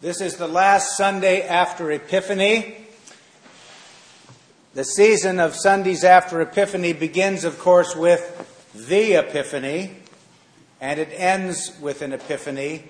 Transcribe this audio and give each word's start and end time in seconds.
This 0.00 0.20
is 0.20 0.36
the 0.36 0.46
last 0.46 0.96
Sunday 0.96 1.42
after 1.42 1.90
Epiphany. 1.90 2.86
The 4.72 4.84
season 4.84 5.40
of 5.40 5.56
Sundays 5.56 6.04
after 6.04 6.40
Epiphany 6.40 6.92
begins, 6.92 7.42
of 7.42 7.58
course, 7.58 7.96
with 7.96 8.22
the 8.76 9.14
Epiphany, 9.14 9.96
and 10.80 11.00
it 11.00 11.08
ends 11.10 11.72
with 11.80 12.02
an 12.02 12.12
Epiphany 12.12 12.84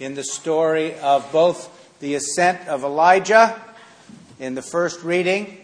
in 0.00 0.16
the 0.16 0.24
story 0.24 0.98
of 0.98 1.30
both 1.30 1.70
the 2.00 2.16
ascent 2.16 2.66
of 2.66 2.82
Elijah 2.82 3.62
in 4.40 4.56
the 4.56 4.62
first 4.62 5.04
reading 5.04 5.56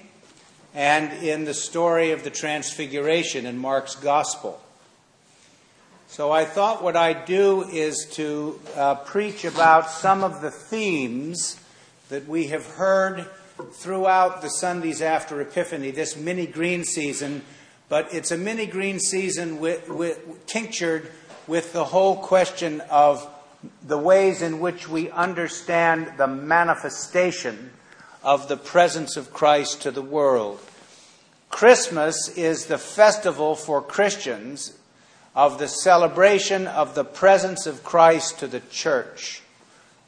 and 0.73 1.12
in 1.14 1.46
the 1.46 1.55
story 1.55 2.12
of 2.12 2.23
the 2.23 2.30
Transfiguration 2.30 3.45
in 3.45 3.59
Mark's 3.59 3.96
Gospel. 3.96 4.62
So 6.09 6.30
I 6.30 6.45
thought 6.45 6.82
what 6.82 6.96
I'd 6.96 7.25
do 7.25 7.62
is 7.68 8.07
to 8.12 8.61
uh, 8.77 8.95
preach 8.95 9.45
about 9.45 9.91
some 9.91 10.22
of 10.22 10.40
the 10.40 10.50
themes 10.50 11.61
that 12.08 12.26
we 12.29 12.46
have 12.46 12.64
heard 12.67 13.29
throughout 13.72 14.40
the 14.40 14.49
Sundays 14.49 15.03
after 15.03 15.40
Epiphany, 15.40 15.90
this 15.90 16.16
mini 16.16 16.46
green 16.46 16.85
season, 16.85 17.43
but 17.89 18.14
it's 18.14 18.30
a 18.30 18.39
mini 18.39 18.66
green 18.66 19.00
season 19.00 19.58
with, 19.58 19.89
with, 19.89 20.46
tinctured 20.46 21.11
with 21.46 21.72
the 21.72 21.85
whole 21.85 22.16
question 22.16 22.80
of 22.82 23.29
the 23.82 23.99
ways 23.99 24.43
in 24.43 24.61
which 24.61 24.88
we 24.88 25.11
understand 25.11 26.13
the 26.16 26.27
manifestation 26.27 27.71
of 28.22 28.49
the 28.49 28.57
presence 28.57 29.16
of 29.16 29.32
Christ 29.32 29.82
to 29.82 29.91
the 29.91 30.02
world. 30.02 30.61
Christmas 31.50 32.28
is 32.36 32.66
the 32.66 32.78
festival 32.78 33.55
for 33.55 33.83
Christians 33.83 34.77
of 35.36 35.58
the 35.58 35.69
celebration 35.69 36.67
of 36.67 36.95
the 36.95 37.05
presence 37.05 37.67
of 37.67 37.84
Christ 37.84 38.39
to 38.39 38.47
the 38.47 38.61
church 38.61 39.42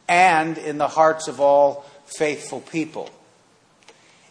and 0.09 0.56
in 0.56 0.78
the 0.78 0.88
hearts 0.88 1.28
of 1.28 1.38
all 1.38 1.84
faithful 2.06 2.62
people. 2.62 3.10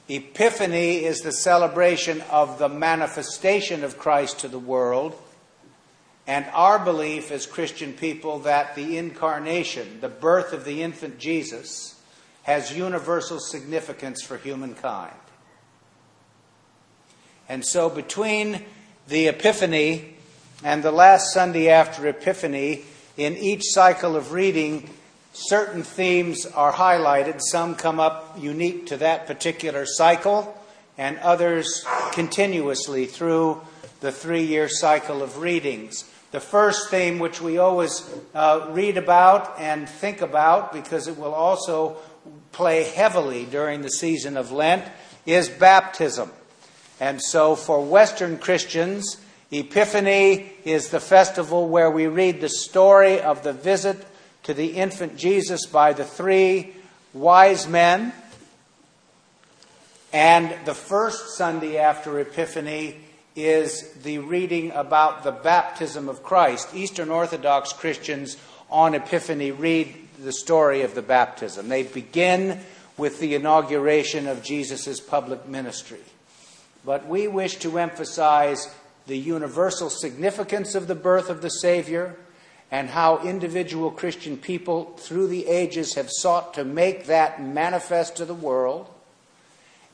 Epiphany 0.09 1.05
is 1.05 1.19
the 1.19 1.31
celebration 1.31 2.21
of 2.31 2.57
the 2.57 2.67
manifestation 2.67 3.83
of 3.83 3.99
Christ 3.99 4.39
to 4.39 4.47
the 4.47 4.57
world, 4.57 5.15
and 6.25 6.45
our 6.51 6.79
belief 6.79 7.29
as 7.29 7.45
Christian 7.45 7.93
people 7.93 8.39
that 8.39 8.75
the 8.75 8.97
incarnation, 8.97 9.99
the 10.01 10.09
birth 10.09 10.51
of 10.51 10.65
the 10.65 10.81
infant 10.81 11.19
Jesus, 11.19 12.01
has 12.43 12.75
universal 12.75 13.39
significance 13.39 14.23
for 14.23 14.37
humankind. 14.37 15.13
And 17.47 17.63
so 17.63 17.89
between 17.89 18.63
the 19.07 19.27
Epiphany 19.27 20.16
and 20.63 20.81
the 20.81 20.91
last 20.91 21.33
Sunday 21.33 21.69
after 21.69 22.07
Epiphany, 22.07 22.83
in 23.15 23.35
each 23.37 23.63
cycle 23.65 24.15
of 24.15 24.31
reading, 24.31 24.89
certain 25.33 25.83
themes 25.83 26.45
are 26.47 26.73
highlighted. 26.73 27.41
Some 27.41 27.75
come 27.75 27.99
up 27.99 28.37
unique 28.39 28.87
to 28.87 28.97
that 28.97 29.27
particular 29.27 29.85
cycle, 29.85 30.57
and 30.97 31.19
others 31.19 31.85
continuously 32.11 33.05
through 33.05 33.61
the 33.99 34.11
three 34.11 34.43
year 34.43 34.67
cycle 34.67 35.21
of 35.21 35.37
readings. 35.37 36.05
The 36.31 36.39
first 36.39 36.89
theme, 36.89 37.19
which 37.19 37.39
we 37.39 37.57
always 37.57 38.07
uh, 38.33 38.67
read 38.71 38.97
about 38.97 39.59
and 39.59 39.87
think 39.87 40.21
about 40.21 40.73
because 40.73 41.07
it 41.07 41.17
will 41.17 41.33
also 41.33 41.97
play 42.51 42.83
heavily 42.83 43.45
during 43.45 43.81
the 43.81 43.89
season 43.89 44.35
of 44.37 44.51
Lent, 44.51 44.83
is 45.25 45.49
baptism. 45.49 46.31
And 46.99 47.21
so 47.21 47.55
for 47.55 47.83
Western 47.85 48.39
Christians, 48.39 49.17
Epiphany 49.51 50.51
is 50.65 50.89
the 50.89 50.99
festival 50.99 51.69
where 51.69 51.89
we 51.89 52.07
read 52.07 52.41
the 52.41 52.49
story 52.49 53.21
of 53.21 53.43
the 53.43 53.53
visit 53.53 54.05
to 54.43 54.53
the 54.53 54.75
infant 54.75 55.17
Jesus 55.17 55.65
by 55.65 55.93
the 55.93 56.03
three 56.03 56.73
wise 57.13 57.67
men. 57.67 58.11
And 60.11 60.53
the 60.65 60.73
first 60.73 61.37
Sunday 61.37 61.77
after 61.77 62.19
Epiphany 62.19 62.97
is 63.35 63.93
the 64.03 64.17
reading 64.19 64.71
about 64.71 65.23
the 65.23 65.31
baptism 65.31 66.09
of 66.09 66.23
Christ. 66.23 66.73
Eastern 66.73 67.09
Orthodox 67.09 67.71
Christians 67.71 68.35
on 68.69 68.95
Epiphany 68.95 69.51
read 69.51 69.95
the 70.19 70.33
story 70.33 70.81
of 70.81 70.93
the 70.93 71.01
baptism. 71.01 71.69
They 71.69 71.83
begin 71.83 72.59
with 72.97 73.19
the 73.19 73.35
inauguration 73.35 74.27
of 74.27 74.43
Jesus' 74.43 74.99
public 74.99 75.47
ministry. 75.47 76.01
But 76.83 77.07
we 77.07 77.27
wish 77.27 77.57
to 77.57 77.77
emphasize 77.77 78.73
the 79.07 79.17
universal 79.17 79.89
significance 79.89 80.75
of 80.75 80.87
the 80.87 80.95
birth 80.95 81.29
of 81.29 81.41
the 81.41 81.49
Savior 81.49 82.15
and 82.69 82.89
how 82.89 83.19
individual 83.19 83.89
Christian 83.89 84.37
people 84.37 84.93
through 84.97 85.27
the 85.27 85.47
ages 85.47 85.95
have 85.95 86.09
sought 86.11 86.53
to 86.55 86.65
make 86.65 87.05
that 87.05 87.41
manifest 87.41 88.17
to 88.17 88.25
the 88.25 88.33
world. 88.33 88.87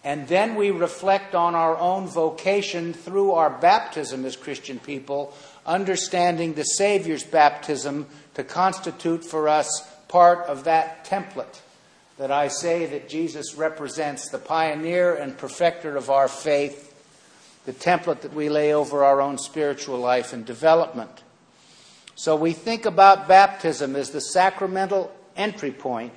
And 0.04 0.28
then 0.28 0.56
we 0.56 0.72
reflect 0.72 1.36
on 1.36 1.56
our 1.56 1.78
own 1.78 2.08
vocation 2.08 2.94
through 2.94 3.32
our 3.32 3.50
baptism 3.50 4.26
as 4.26 4.36
Christian 4.36 4.80
people, 4.80 5.34
understanding 5.66 6.56
the 6.56 6.64
Savior's 6.64 7.24
baptism 7.24 8.08
to 8.34 8.44
constitute 8.44 9.24
for 9.24 9.48
us 9.48 9.88
part 10.08 10.40
of 10.48 10.66
that 10.66 11.06
template 11.06 11.60
that 12.18 12.32
I 12.32 12.48
say 12.48 12.86
that 12.88 13.10
Jesus 13.10 13.56
represents 13.56 14.30
the 14.30 14.38
pioneer 14.38 15.16
and 15.16 15.38
perfecter 15.38 15.96
of 15.98 16.10
our 16.10 16.28
faith 16.28 16.93
the 17.66 17.74
template 17.74 18.22
that 18.22 18.34
we 18.34 18.50
lay 18.50 18.74
over 18.74 19.04
our 19.04 19.22
own 19.22 19.38
spiritual 19.38 19.98
life 19.98 20.34
and 20.34 20.46
development. 20.46 21.24
So 22.16 22.36
we 22.36 22.54
think 22.54 22.86
about 22.86 23.28
baptism 23.28 23.96
as 23.96 24.12
the 24.12 24.22
sacramental 24.22 25.16
entry 25.36 25.72
point 25.72 26.14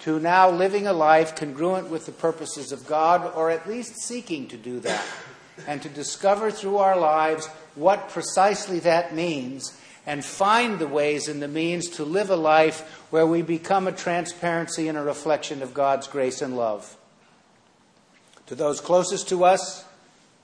to 0.00 0.20
now 0.20 0.50
living 0.50 0.86
a 0.86 0.92
life 0.92 1.34
congruent 1.34 1.88
with 1.88 2.06
the 2.06 2.12
purposes 2.12 2.70
of 2.70 2.86
God, 2.86 3.32
or 3.34 3.50
at 3.50 3.68
least 3.68 3.96
seeking 4.02 4.46
to 4.48 4.56
do 4.56 4.78
that, 4.80 5.04
and 5.66 5.80
to 5.82 5.88
discover 5.88 6.50
through 6.50 6.76
our 6.76 6.98
lives 6.98 7.46
what 7.74 8.10
precisely 8.10 8.78
that 8.80 9.14
means, 9.14 9.78
and 10.04 10.22
find 10.22 10.78
the 10.78 10.86
ways 10.86 11.28
and 11.28 11.42
the 11.42 11.48
means 11.48 11.88
to 11.88 12.04
live 12.04 12.28
a 12.28 12.36
life 12.36 13.06
where 13.10 13.26
we 13.26 13.40
become 13.40 13.88
a 13.88 13.92
transparency 13.92 14.86
and 14.86 14.98
a 14.98 15.02
reflection 15.02 15.62
of 15.62 15.72
God's 15.72 16.06
grace 16.06 16.42
and 16.42 16.56
love. 16.56 16.96
To 18.46 18.54
those 18.54 18.80
closest 18.80 19.30
to 19.30 19.44
us, 19.44 19.85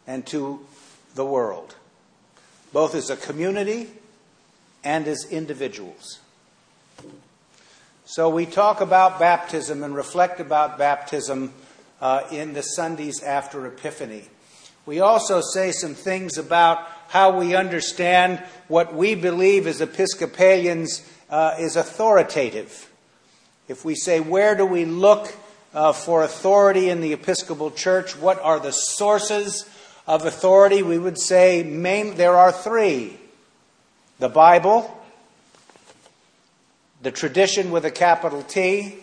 and 0.07 0.27
to 0.27 0.61
the 1.15 1.25
world, 1.25 1.75
both 2.73 2.95
as 2.95 3.11
a 3.11 3.17
community 3.17 3.89
and 4.85 5.07
as 5.07 5.25
individuals. 5.31 6.21
So 8.05 8.29
we 8.29 8.47
talk 8.47 8.81
about 8.81 9.19
baptism 9.19 9.83
and 9.83 9.95
reflect 9.95 10.41
about 10.41 10.77
baptism 10.77 11.53
uh, 12.01 12.25
in 12.31 12.53
the 12.53 12.63
Sundays 12.63 13.23
after 13.23 13.67
Epiphany. 13.67 14.25
We 14.85 15.01
also 15.01 15.41
say 15.41 15.71
some 15.71 15.95
things 15.95 16.37
about 16.37 16.87
how 17.09 17.39
we 17.39 17.55
understand 17.55 18.43
what 18.69 18.95
we 18.95 19.15
believe 19.15 19.67
as 19.67 19.81
Episcopalians 19.81 21.09
uh, 21.31 21.55
is 21.59 21.77
authoritative. 21.77 22.91
If 23.69 23.85
we 23.85 23.95
say, 23.95 24.19
where 24.19 24.57
do 24.57 24.67
we 24.67 24.85
look 24.85 25.33
uh, 25.73 25.93
for 25.93 26.23
authority 26.23 26.91
in 26.91 27.01
the 27.01 27.13
Episcopal 27.13 27.71
Church? 27.71 28.17
What 28.17 28.41
are 28.41 28.59
the 28.59 28.73
sources 28.73 29.65
of 30.07 30.25
authority, 30.27 30.83
we 30.83 30.99
would 30.99 31.19
say 31.19 31.63
main, 31.63 32.17
there 32.17 32.37
are 32.37 32.53
three 32.53 33.19
the 34.19 34.29
Bible, 34.29 34.97
the 37.03 37.11
tradition 37.11 37.73
with 37.73 37.85
a 37.85 37.91
capital 37.91 38.43
T, 38.43 38.99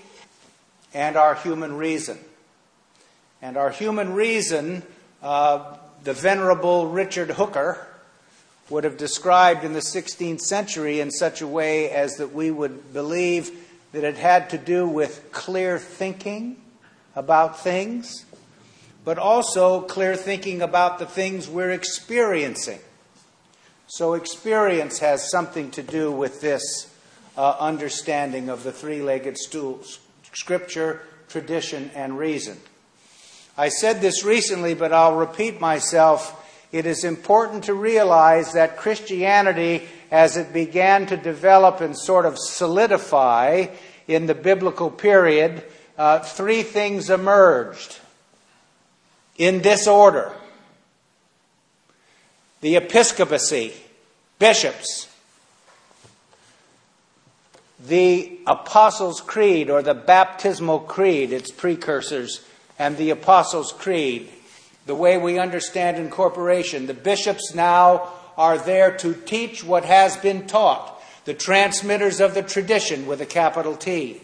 and 0.94 1.18
our 1.18 1.36
human 1.36 1.76
reason. 1.76 2.18
And 3.42 3.58
our 3.58 3.70
human 3.70 4.14
reason, 4.14 4.84
uh, 5.22 5.76
the 6.04 6.14
Venerable 6.14 6.88
Richard 6.88 7.32
Hooker 7.32 7.86
would 8.70 8.84
have 8.84 8.98
described 8.98 9.66
in 9.66 9.74
the 9.74 9.80
16th 9.80 10.42
century 10.42 11.00
in 11.00 11.12
such 11.12 11.42
a 11.42 11.48
way 11.48 11.90
as 11.90 12.14
that 12.14 12.34
we 12.34 12.52
would 12.52 12.94
believe 12.94 13.52
that 13.92 14.04
it 14.04 14.16
had 14.16 14.50
to 14.52 14.58
do 14.58 14.88
with 14.88 15.32
clear 15.32 15.79
thinking 15.79 16.56
about 17.16 17.59
things 17.59 18.26
but 19.03 19.17
also 19.17 19.81
clear 19.81 20.16
thinking 20.16 20.61
about 20.61 20.99
the 20.99 21.05
things 21.05 21.47
we're 21.47 21.72
experiencing. 21.72 22.79
So, 23.87 24.13
experience 24.13 24.99
has 24.99 25.31
something 25.31 25.72
to 25.72 25.81
do 25.81 26.11
with 26.11 26.41
this 26.41 26.93
uh, 27.37 27.55
understanding 27.59 28.49
of 28.49 28.63
the 28.63 28.72
three 28.72 29.01
legged 29.01 29.37
stool 29.37 29.81
scripture, 30.34 31.01
tradition, 31.28 31.90
and 31.96 32.17
reason. 32.17 32.57
I 33.57 33.69
said 33.69 33.99
this 33.99 34.23
recently, 34.23 34.73
but 34.73 34.93
I'll 34.93 35.16
repeat 35.16 35.59
myself. 35.59 36.35
It 36.72 36.85
is 36.85 37.03
important 37.03 37.63
to 37.63 37.73
realize 37.73 38.53
that 38.53 38.78
Christianity, 38.78 39.87
as 40.11 40.37
it 40.37 40.53
began 40.53 41.07
to 41.07 41.17
develop 41.17 41.81
and 41.81 41.97
sort 41.97 42.25
of 42.25 42.37
solidify 42.37 43.67
in 44.07 44.28
the 44.28 44.35
biblical 44.35 44.91
period, 44.91 45.63
uh, 45.97 46.19
three 46.19 46.61
things 46.61 47.09
emerged 47.09 47.97
in 49.40 49.62
this 49.64 49.88
order 49.88 50.32
the 52.62 52.76
episcopacy, 52.76 53.74
bishops, 54.38 55.08
the 57.88 58.38
Apostles' 58.46 59.22
Creed 59.22 59.70
or 59.70 59.82
the 59.82 59.94
Baptismal 59.94 60.80
Creed, 60.82 61.32
its 61.32 61.52
precursors, 61.52 62.46
and 62.78 62.97
the 62.97 63.12
Apostles' 63.12 63.72
Creed, 63.72 64.30
the 64.86 64.94
way 64.94 65.18
we 65.18 65.40
understand 65.40 65.96
incorporation. 65.96 66.88
The 66.88 66.94
bishops 66.94 67.56
now 67.56 68.09
are 68.38 68.58
there 68.58 68.92
to 68.97 69.14
teach 69.14 69.64
what 69.64 69.85
has 69.85 70.18
been 70.18 70.46
taught, 70.46 71.02
the 71.24 71.34
transmitters 71.34 72.20
of 72.20 72.34
the 72.34 72.44
tradition 72.44 73.08
with 73.08 73.22
a 73.22 73.26
capital 73.26 73.78
T. 73.78 74.20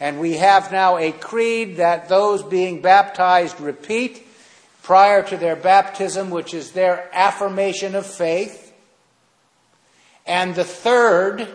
And 0.00 0.18
we 0.18 0.38
have 0.38 0.72
now 0.72 0.98
a 0.98 1.12
creed 1.12 1.76
that 1.76 2.08
those 2.08 2.42
being 2.42 2.82
baptized 2.82 3.60
repeat 3.60 4.25
prior 4.86 5.20
to 5.20 5.36
their 5.36 5.56
baptism, 5.56 6.30
which 6.30 6.54
is 6.54 6.70
their 6.70 7.10
affirmation 7.12 7.96
of 7.96 8.06
faith. 8.06 8.72
And 10.24 10.54
the 10.54 10.62
third 10.62 11.48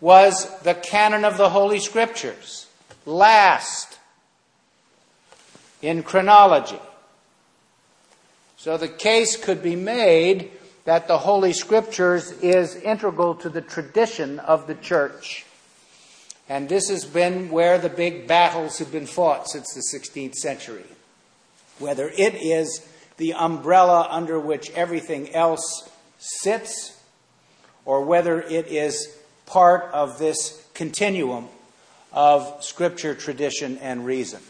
was 0.00 0.50
the 0.62 0.74
canon 0.74 1.24
of 1.24 1.36
the 1.36 1.50
Holy 1.50 1.78
Scriptures, 1.78 2.66
last 3.06 4.00
in 5.80 6.02
chronology. 6.02 6.80
So 8.56 8.76
the 8.76 8.88
case 8.88 9.36
could 9.36 9.62
be 9.62 9.76
made 9.76 10.50
that 10.84 11.06
the 11.06 11.18
Holy 11.18 11.52
Scriptures 11.52 12.32
is 12.32 12.74
integral 12.74 13.36
to 13.36 13.48
the 13.48 13.62
tradition 13.62 14.40
of 14.40 14.66
the 14.66 14.74
church. 14.74 15.46
And 16.48 16.68
this 16.68 16.88
has 16.88 17.04
been 17.04 17.48
where 17.48 17.78
the 17.78 17.88
big 17.88 18.26
battles 18.26 18.78
have 18.78 18.90
been 18.90 19.06
fought 19.06 19.48
since 19.48 19.72
the 19.72 19.96
16th 19.96 20.34
century. 20.34 20.82
Whether 21.78 22.08
it 22.08 22.34
is 22.34 22.86
the 23.16 23.34
umbrella 23.34 24.06
under 24.10 24.38
which 24.38 24.70
everything 24.70 25.34
else 25.34 25.88
sits, 26.18 27.00
or 27.84 28.04
whether 28.04 28.40
it 28.40 28.68
is 28.68 29.16
part 29.46 29.90
of 29.92 30.18
this 30.18 30.66
continuum 30.74 31.48
of 32.12 32.62
scripture, 32.62 33.14
tradition, 33.14 33.78
and 33.78 34.06
reason. 34.06 34.40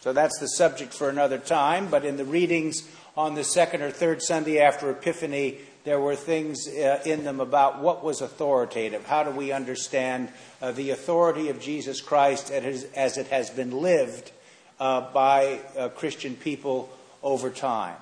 So 0.00 0.12
that's 0.12 0.38
the 0.38 0.48
subject 0.48 0.92
for 0.92 1.08
another 1.08 1.38
time, 1.38 1.88
but 1.88 2.04
in 2.04 2.16
the 2.16 2.24
readings 2.24 2.88
on 3.16 3.34
the 3.34 3.44
second 3.44 3.82
or 3.82 3.90
third 3.90 4.22
Sunday 4.22 4.60
after 4.60 4.90
Epiphany, 4.90 5.58
there 5.84 6.00
were 6.00 6.16
things 6.16 6.66
uh, 6.68 7.00
in 7.04 7.24
them 7.24 7.40
about 7.40 7.80
what 7.80 8.02
was 8.02 8.20
authoritative. 8.20 9.06
How 9.06 9.22
do 9.22 9.30
we 9.30 9.52
understand 9.52 10.30
uh, 10.60 10.72
the 10.72 10.90
authority 10.90 11.48
of 11.48 11.60
Jesus 11.60 12.00
Christ 12.00 12.50
as, 12.50 13.18
it 13.18 13.26
has 13.28 13.50
been 13.50 13.70
lived 13.70 14.32
by 14.78 15.60
uh, 15.76 15.88
Christian 15.90 16.36
people 16.36 16.90
over 17.22 17.50
time? 17.50 17.96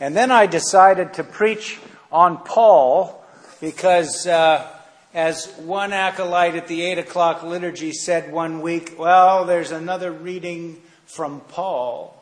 And 0.00 0.16
then 0.16 0.30
I 0.30 0.46
decided 0.46 1.14
to 1.14 1.24
preach 1.24 1.78
on 2.12 2.38
Paul 2.38 3.24
because, 3.60 4.26
uh, 4.26 4.66
as 5.12 5.46
one 5.58 5.92
acolyte 5.92 6.54
at 6.54 6.68
the 6.68 6.82
8 6.82 6.98
o'clock 6.98 7.42
liturgy 7.42 7.92
said 7.92 8.32
one 8.32 8.60
week, 8.60 8.94
well, 8.98 9.44
there's 9.44 9.72
another 9.72 10.12
reading 10.12 10.80
from 11.06 11.40
Paul. 11.40 12.14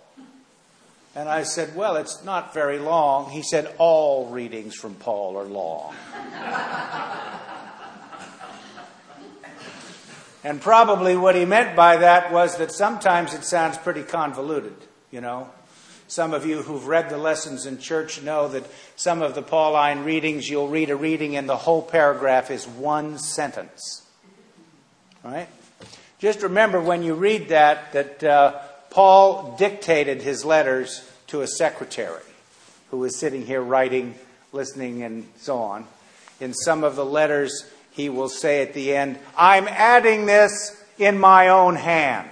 And 1.15 1.29
I 1.31 1.45
said, 1.45 1.75
Well, 1.75 1.97
it's 1.97 2.23
not 2.25 2.53
very 2.53 2.79
long. 2.79 3.31
He 3.31 3.43
said, 3.43 3.75
All 3.79 4.27
readings 4.27 4.75
from 4.75 4.95
Paul 4.95 5.39
are 5.39 5.45
long. 5.45 5.95
and 10.47 10.61
probably 10.61 11.17
what 11.17 11.35
he 11.35 11.45
meant 11.45 11.75
by 11.75 11.97
that 11.97 12.31
was 12.33 12.59
that 12.59 12.71
sometimes 12.71 13.35
it 13.35 13.43
sounds 13.43 13.77
pretty 13.79 14.05
convoluted, 14.05 14.77
you 15.11 15.21
know. 15.21 15.51
Some 16.07 16.33
of 16.33 16.47
you 16.47 16.63
who've 16.63 16.87
read 16.87 17.11
the 17.11 17.19
lessons 17.19 17.67
in 17.67 17.79
church 17.79 18.23
know 18.23 18.47
that 18.47 18.65
some 18.95 19.23
of 19.23 19.35
the 19.35 19.43
Pauline 19.43 20.05
readings, 20.05 20.49
you'll 20.49 20.69
read 20.69 20.89
a 20.91 20.95
reading 20.95 21.37
and 21.37 21.49
the 21.49 21.57
whole 21.57 21.83
paragraph 21.83 22.53
is 22.53 22.65
one 22.65 23.19
sentence. 23.19 24.07
Right? 25.25 25.49
Just 26.21 26.43
remember 26.43 26.81
when 26.81 27.03
you 27.03 27.15
read 27.15 27.49
that, 27.49 27.93
that 27.95 28.23
uh, 28.23 28.61
Paul 28.91 29.57
dictated 29.59 30.23
his 30.23 30.45
letters 30.45 31.11
to 31.27 31.41
a 31.41 31.49
secretary 31.49 32.23
who 32.93 32.99
was 32.99 33.19
sitting 33.19 33.45
here 33.45 33.61
writing, 33.61 34.15
listening, 34.53 35.03
and 35.03 35.27
so 35.39 35.59
on. 35.59 35.89
In 36.39 36.55
some 36.55 36.85
of 36.85 36.95
the 36.95 37.05
letters, 37.05 37.69
he 37.97 38.11
will 38.11 38.29
say 38.29 38.61
at 38.61 38.75
the 38.75 38.95
end, 38.95 39.19
I'm 39.39 39.67
adding 39.67 40.27
this 40.27 40.79
in 40.99 41.19
my 41.19 41.49
own 41.49 41.77
hand. 41.77 42.29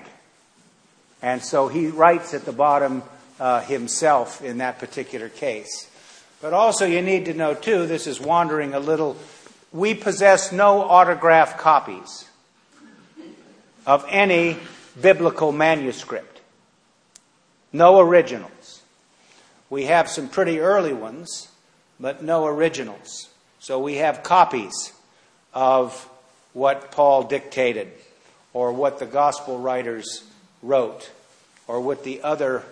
And 1.22 1.42
so 1.42 1.68
he 1.68 1.86
writes 1.86 2.34
at 2.34 2.44
the 2.44 2.52
bottom 2.52 3.02
uh, 3.40 3.62
himself 3.62 4.42
in 4.42 4.58
that 4.58 4.78
particular 4.78 5.30
case. 5.30 5.90
But 6.42 6.52
also, 6.52 6.84
you 6.84 7.00
need 7.00 7.24
to 7.24 7.32
know, 7.32 7.54
too, 7.54 7.86
this 7.86 8.06
is 8.06 8.20
wandering 8.20 8.74
a 8.74 8.78
little. 8.78 9.16
We 9.72 9.94
possess 9.94 10.52
no 10.52 10.82
autograph 10.82 11.56
copies 11.56 12.28
of 13.86 14.04
any 14.10 14.58
biblical 15.00 15.50
manuscript, 15.50 16.42
no 17.72 18.00
originals. 18.00 18.82
We 19.70 19.86
have 19.86 20.10
some 20.10 20.28
pretty 20.28 20.60
early 20.60 20.92
ones, 20.92 21.48
but 21.98 22.22
no 22.22 22.44
originals. 22.44 23.30
So 23.60 23.78
we 23.78 23.94
have 23.94 24.22
copies 24.22 24.92
of 25.54 26.08
what 26.52 26.90
Paul 26.90 27.22
dictated, 27.24 27.88
or 28.52 28.72
what 28.72 28.98
the 28.98 29.06
gospel 29.06 29.58
writers 29.58 30.24
wrote, 30.62 31.10
or 31.66 31.80
what 31.80 32.04
the 32.04 32.22
other 32.22 32.64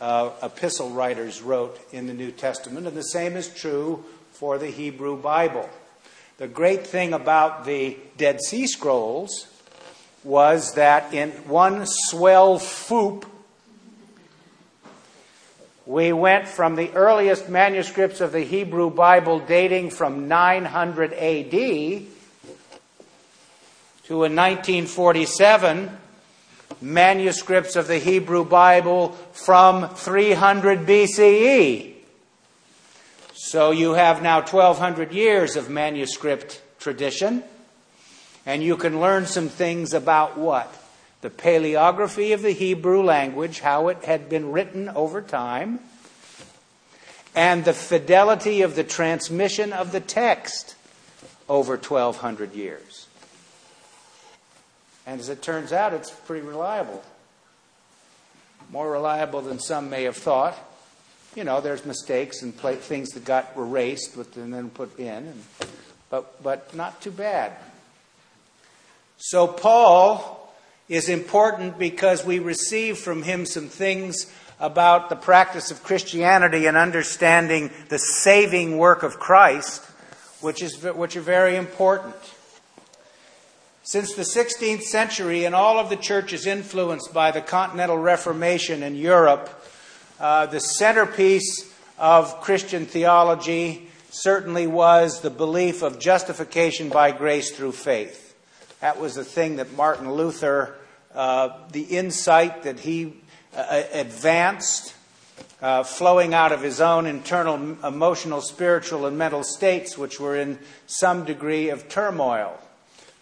uh, 0.00 0.30
epistle 0.42 0.90
writers 0.90 1.42
wrote 1.42 1.78
in 1.92 2.06
the 2.06 2.14
New 2.14 2.30
Testament. 2.30 2.86
And 2.86 2.96
the 2.96 3.02
same 3.02 3.36
is 3.36 3.48
true 3.48 4.04
for 4.32 4.58
the 4.58 4.68
Hebrew 4.68 5.16
Bible. 5.16 5.68
The 6.38 6.48
great 6.48 6.86
thing 6.86 7.12
about 7.12 7.64
the 7.66 7.98
Dead 8.16 8.40
Sea 8.40 8.66
Scrolls 8.66 9.46
was 10.24 10.74
that 10.74 11.12
in 11.12 11.30
one 11.48 11.84
swell 11.86 12.58
foop, 12.58 13.24
we 15.86 16.12
went 16.12 16.46
from 16.46 16.76
the 16.76 16.90
earliest 16.92 17.48
manuscripts 17.48 18.20
of 18.20 18.32
the 18.32 18.40
Hebrew 18.40 18.90
Bible 18.90 19.40
dating 19.40 19.90
from 19.90 20.28
900 20.28 21.12
AD 21.14 22.02
to 24.10 24.16
a 24.16 24.26
1947 24.26 25.88
manuscripts 26.80 27.76
of 27.76 27.86
the 27.86 27.98
Hebrew 27.98 28.44
Bible 28.44 29.10
from 29.30 29.88
300 29.88 30.80
BCE. 30.80 31.94
So 33.34 33.70
you 33.70 33.92
have 33.92 34.20
now 34.20 34.40
1200 34.40 35.12
years 35.12 35.54
of 35.54 35.70
manuscript 35.70 36.60
tradition, 36.80 37.44
and 38.44 38.64
you 38.64 38.76
can 38.76 39.00
learn 39.00 39.26
some 39.26 39.48
things 39.48 39.94
about 39.94 40.36
what? 40.36 40.76
the 41.20 41.30
paleography 41.30 42.34
of 42.34 42.42
the 42.42 42.50
Hebrew 42.50 43.04
language, 43.04 43.60
how 43.60 43.86
it 43.88 44.02
had 44.04 44.28
been 44.28 44.50
written 44.50 44.88
over 44.88 45.22
time, 45.22 45.78
and 47.36 47.64
the 47.64 47.74
fidelity 47.74 48.62
of 48.62 48.74
the 48.74 48.82
transmission 48.82 49.72
of 49.72 49.92
the 49.92 50.00
text 50.00 50.74
over 51.48 51.76
1,200 51.76 52.54
years. 52.54 53.06
And 55.06 55.20
as 55.20 55.28
it 55.28 55.42
turns 55.42 55.72
out, 55.72 55.92
it's 55.92 56.10
pretty 56.10 56.46
reliable. 56.46 57.02
More 58.70 58.90
reliable 58.90 59.40
than 59.40 59.58
some 59.58 59.90
may 59.90 60.04
have 60.04 60.16
thought. 60.16 60.56
You 61.34 61.44
know, 61.44 61.60
there's 61.60 61.84
mistakes 61.84 62.42
and 62.42 62.54
things 62.54 63.10
that 63.10 63.24
got 63.24 63.52
erased 63.56 64.16
and 64.36 64.52
then 64.52 64.70
put 64.70 64.98
in, 64.98 65.26
and, 65.26 65.44
but, 66.08 66.42
but 66.42 66.74
not 66.74 67.00
too 67.00 67.12
bad. 67.12 67.52
So, 69.16 69.46
Paul 69.46 70.52
is 70.88 71.08
important 71.08 71.78
because 71.78 72.24
we 72.24 72.40
receive 72.40 72.98
from 72.98 73.22
him 73.22 73.46
some 73.46 73.68
things 73.68 74.26
about 74.58 75.08
the 75.08 75.16
practice 75.16 75.70
of 75.70 75.82
Christianity 75.82 76.66
and 76.66 76.76
understanding 76.76 77.70
the 77.88 77.98
saving 77.98 78.76
work 78.76 79.02
of 79.02 79.18
Christ, 79.18 79.84
which, 80.40 80.62
is, 80.62 80.82
which 80.82 81.16
are 81.16 81.22
very 81.22 81.56
important. 81.56 82.16
Since 83.82 84.14
the 84.14 84.22
16th 84.22 84.82
century, 84.82 85.44
and 85.44 85.54
all 85.54 85.78
of 85.78 85.88
the 85.88 85.96
churches 85.96 86.46
influenced 86.46 87.14
by 87.14 87.30
the 87.30 87.40
Continental 87.40 87.98
Reformation 87.98 88.82
in 88.82 88.94
Europe, 88.94 89.48
uh, 90.18 90.46
the 90.46 90.60
centerpiece 90.60 91.72
of 91.98 92.40
Christian 92.40 92.86
theology 92.86 93.88
certainly 94.10 94.66
was 94.66 95.20
the 95.20 95.30
belief 95.30 95.82
of 95.82 95.98
justification 95.98 96.88
by 96.88 97.10
grace 97.10 97.50
through 97.50 97.72
faith. 97.72 98.36
That 98.80 99.00
was 99.00 99.14
the 99.14 99.24
thing 99.24 99.56
that 99.56 99.72
Martin 99.76 100.12
Luther 100.12 100.76
uh, 101.14 101.66
the 101.72 101.82
insight 101.82 102.62
that 102.62 102.78
he 102.78 103.14
uh, 103.56 103.82
advanced, 103.92 104.94
uh, 105.60 105.82
flowing 105.82 106.34
out 106.34 106.52
of 106.52 106.62
his 106.62 106.80
own 106.80 107.04
internal 107.04 107.54
emotional, 107.84 108.40
spiritual, 108.40 109.06
and 109.06 109.18
mental 109.18 109.42
states, 109.42 109.98
which 109.98 110.20
were 110.20 110.36
in 110.36 110.56
some 110.86 111.24
degree 111.24 111.68
of 111.68 111.88
turmoil. 111.88 112.56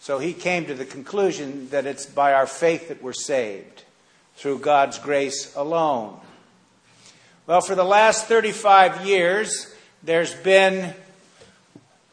So 0.01 0.19
he 0.19 0.33
came 0.33 0.67
to 0.67 0.75
the 0.75 0.85
conclusion 0.85 1.69
that 1.71 1.87
it's 1.87 2.07
by 2.07 2.33
our 2.33 2.47
faith 2.47 2.89
that 2.89 3.03
we're 3.03 3.13
saved, 3.13 3.85
through 4.37 4.61
God's 4.61 4.99
grace 4.99 5.55
alone. 5.57 6.19
Well, 7.47 7.61
for 7.61 7.75
the 7.75 7.85
last 7.85 8.27
35 8.27 9.05
years, 9.07 9.75
there's 10.03 10.35
been 10.35 10.95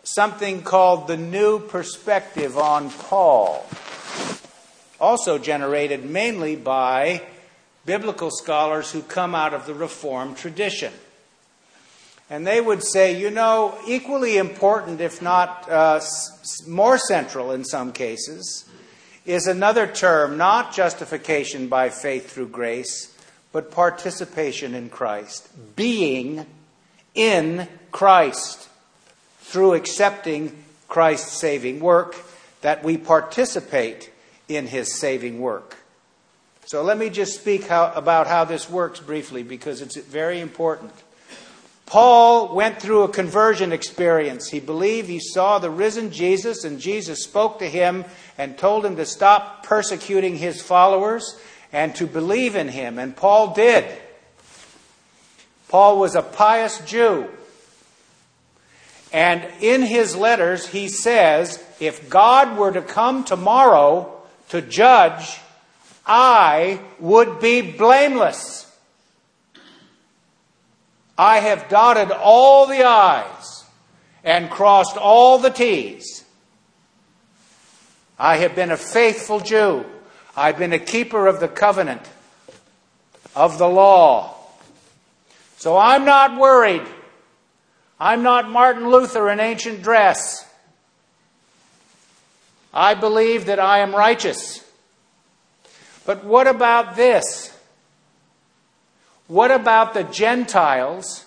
something 0.04 0.64
called 0.64 1.08
the 1.08 1.18
New 1.18 1.60
Perspective 1.60 2.58
on 2.58 2.90
Paul, 2.90 3.66
also 5.00 5.38
generated 5.38 6.04
mainly 6.04 6.56
by 6.56 7.22
biblical 7.86 8.32
scholars 8.32 8.92
who 8.92 9.02
come 9.02 9.36
out 9.36 9.54
of 9.54 9.66
the 9.66 9.74
Reformed 9.74 10.38
tradition. 10.38 10.94
And 12.30 12.46
they 12.46 12.60
would 12.60 12.84
say, 12.84 13.20
you 13.20 13.30
know, 13.30 13.78
equally 13.88 14.38
important, 14.38 15.00
if 15.00 15.22
not 15.22 15.70
uh, 15.70 16.02
more 16.68 16.98
central 16.98 17.52
in 17.52 17.64
some 17.64 17.92
cases, 17.92 18.66
is 19.26 19.48
another 19.48 19.88
term, 19.88 20.38
not 20.38 20.74
justification 20.74 21.68
by 21.68 21.90
faith 21.90 22.32
through 22.32 22.48
grace, 22.48 23.16
but 23.52 23.72
participation 23.72 24.74
in 24.74 24.90
Christ. 24.90 25.50
Being 25.76 26.46
in 27.14 27.68
Christ 27.92 28.70
through 29.42 29.74
accepting 29.74 30.64
Christ's 30.88 31.40
saving 31.40 31.80
work, 31.80 32.16
that 32.62 32.84
we 32.84 32.98
participate 32.98 34.12
in 34.48 34.68
his 34.68 35.00
saving 35.00 35.40
work. 35.40 35.78
So 36.66 36.82
let 36.82 36.98
me 36.98 37.12
just 37.12 37.40
speak 37.40 37.68
how, 37.68 37.94
about 37.96 38.26
how 38.26 38.44
this 38.44 38.68
works 38.70 39.00
briefly 39.00 39.44
because 39.44 39.82
it's 39.82 39.98
very 39.98 40.40
important. 40.40 40.92
Paul 41.86 42.56
went 42.56 42.82
through 42.82 43.04
a 43.04 43.10
conversion 43.10 43.72
experience. 43.72 44.50
He 44.50 44.60
believed 44.60 45.08
he 45.08 45.20
saw 45.20 45.60
the 45.60 45.70
risen 45.70 46.12
Jesus, 46.12 46.64
and 46.64 46.80
Jesus 46.80 47.24
spoke 47.24 47.60
to 47.60 47.70
him 47.70 48.06
and 48.38 48.58
told 48.58 48.86
him 48.86 48.96
to 48.96 49.06
stop 49.06 49.64
persecuting 49.64 50.36
his 50.36 50.62
followers 50.62 51.40
and 51.72 51.96
to 51.96 52.08
believe 52.08 52.56
in 52.56 52.70
him. 52.70 52.98
And 52.98 53.16
Paul 53.16 53.54
did. 53.54 53.86
Paul 55.68 56.00
was 56.00 56.16
a 56.16 56.22
pious 56.22 56.80
Jew. 56.86 57.28
And 59.14 59.48
in 59.62 59.84
his 59.84 60.16
letters, 60.16 60.68
he 60.68 60.88
says, 60.88 61.64
if 61.80 62.10
God 62.10 62.58
were 62.58 62.72
to 62.72 62.82
come 62.82 63.24
tomorrow 63.24 64.12
to 64.50 64.62
judge, 64.62 65.40
I 66.06 66.82
would 67.00 67.40
be 67.40 67.62
blameless. 67.62 68.65
I 71.18 71.40
have 71.40 71.70
dotted 71.70 72.12
all 72.12 72.68
the 72.68 72.84
I's 72.84 73.66
and 74.24 74.50
crossed 74.50 74.98
all 74.98 75.38
the 75.40 75.50
T's. 75.50 76.24
I 78.20 78.38
have 78.38 78.56
been 78.56 78.72
a 78.72 78.78
faithful 78.78 79.40
Jew. 79.40 79.86
I've 80.36 80.58
been 80.58 80.74
a 80.74 80.80
keeper 80.80 81.28
of 81.28 81.40
the 81.40 81.48
covenant, 81.48 82.02
of 83.36 83.58
the 83.58 83.68
law. 83.68 84.36
So 85.58 85.78
I'm 85.78 86.06
not 86.06 86.40
worried. 86.40 86.84
I'm 88.00 88.24
not 88.24 88.50
Martin 88.50 88.90
Luther 88.90 89.30
in 89.30 89.40
ancient 89.40 89.82
dress. 89.82 90.46
I 92.74 92.94
believe 92.94 93.46
that 93.46 93.60
I 93.60 93.80
am 93.80 93.96
righteous. 93.96 94.62
But 96.06 96.26
what 96.26 96.48
about 96.48 96.98
this? 96.98 97.55
What 99.28 99.52
about 99.52 99.94
the 99.94 100.04
Gentiles 100.04 101.26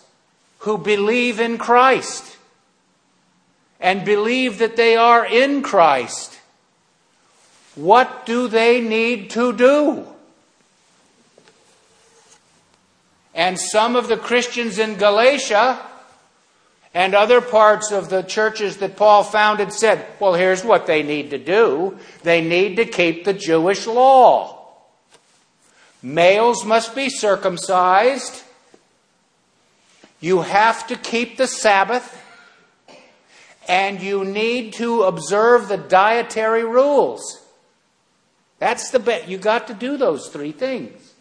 who 0.60 0.78
believe 0.78 1.40
in 1.40 1.58
Christ 1.58 2.36
and 3.80 4.04
believe 4.04 4.58
that 4.58 4.76
they 4.76 4.96
are 4.96 5.24
in 5.26 5.62
Christ? 5.62 6.38
What 7.74 8.26
do 8.26 8.48
they 8.48 8.80
need 8.80 9.30
to 9.30 9.52
do? 9.52 10.06
And 13.34 13.58
some 13.58 13.94
of 13.94 14.08
the 14.08 14.16
Christians 14.16 14.78
in 14.80 14.96
Galatia 14.96 15.80
and 16.92 17.14
other 17.14 17.40
parts 17.40 17.92
of 17.92 18.08
the 18.08 18.22
churches 18.22 18.78
that 18.78 18.96
Paul 18.96 19.22
founded 19.22 19.72
said, 19.72 20.04
well, 20.18 20.34
here's 20.34 20.64
what 20.64 20.86
they 20.86 21.04
need 21.04 21.30
to 21.30 21.38
do 21.38 21.98
they 22.24 22.40
need 22.40 22.76
to 22.76 22.84
keep 22.84 23.24
the 23.24 23.32
Jewish 23.32 23.86
law. 23.86 24.57
Males 26.02 26.64
must 26.64 26.94
be 26.94 27.08
circumcised. 27.08 28.42
You 30.20 30.42
have 30.42 30.86
to 30.88 30.96
keep 30.96 31.36
the 31.36 31.46
Sabbath. 31.46 32.24
And 33.68 34.00
you 34.00 34.24
need 34.24 34.72
to 34.74 35.02
observe 35.02 35.68
the 35.68 35.76
dietary 35.76 36.64
rules. 36.64 37.42
That's 38.58 38.90
the 38.90 38.98
bet. 38.98 39.28
You 39.28 39.38
got 39.38 39.66
to 39.66 39.74
do 39.74 39.96
those 39.96 40.28
three 40.28 40.52
things. 40.52 41.12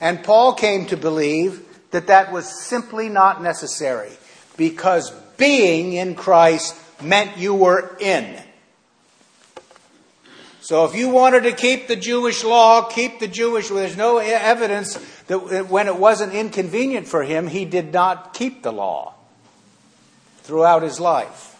And 0.00 0.22
Paul 0.22 0.54
came 0.54 0.86
to 0.86 0.96
believe 0.96 1.64
that 1.90 2.08
that 2.08 2.32
was 2.32 2.46
simply 2.64 3.08
not 3.08 3.42
necessary 3.42 4.10
because 4.56 5.10
being 5.36 5.92
in 5.92 6.14
Christ 6.14 6.76
meant 7.02 7.38
you 7.38 7.54
were 7.54 7.96
in. 8.00 8.42
So 10.60 10.84
if 10.84 10.94
you 10.94 11.08
wanted 11.08 11.44
to 11.44 11.52
keep 11.52 11.86
the 11.86 11.96
Jewish 11.96 12.44
law, 12.44 12.82
keep 12.82 13.20
the 13.20 13.28
Jewish, 13.28 13.68
there's 13.68 13.96
no 13.96 14.18
evidence 14.18 14.94
that 15.28 15.68
when 15.68 15.86
it 15.86 15.96
wasn't 15.96 16.34
inconvenient 16.34 17.06
for 17.06 17.22
him, 17.22 17.46
he 17.46 17.64
did 17.64 17.92
not 17.92 18.34
keep 18.34 18.62
the 18.62 18.72
law 18.72 19.14
throughout 20.42 20.82
his 20.82 20.98
life. 20.98 21.54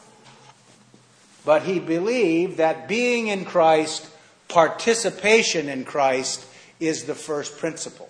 But 1.44 1.62
he 1.62 1.78
believed 1.78 2.58
that 2.58 2.88
being 2.88 3.28
in 3.28 3.44
Christ, 3.44 4.08
participation 4.48 5.68
in 5.68 5.84
Christ, 5.84 6.44
is 6.80 7.04
the 7.04 7.14
first 7.14 7.58
principle. 7.58 8.08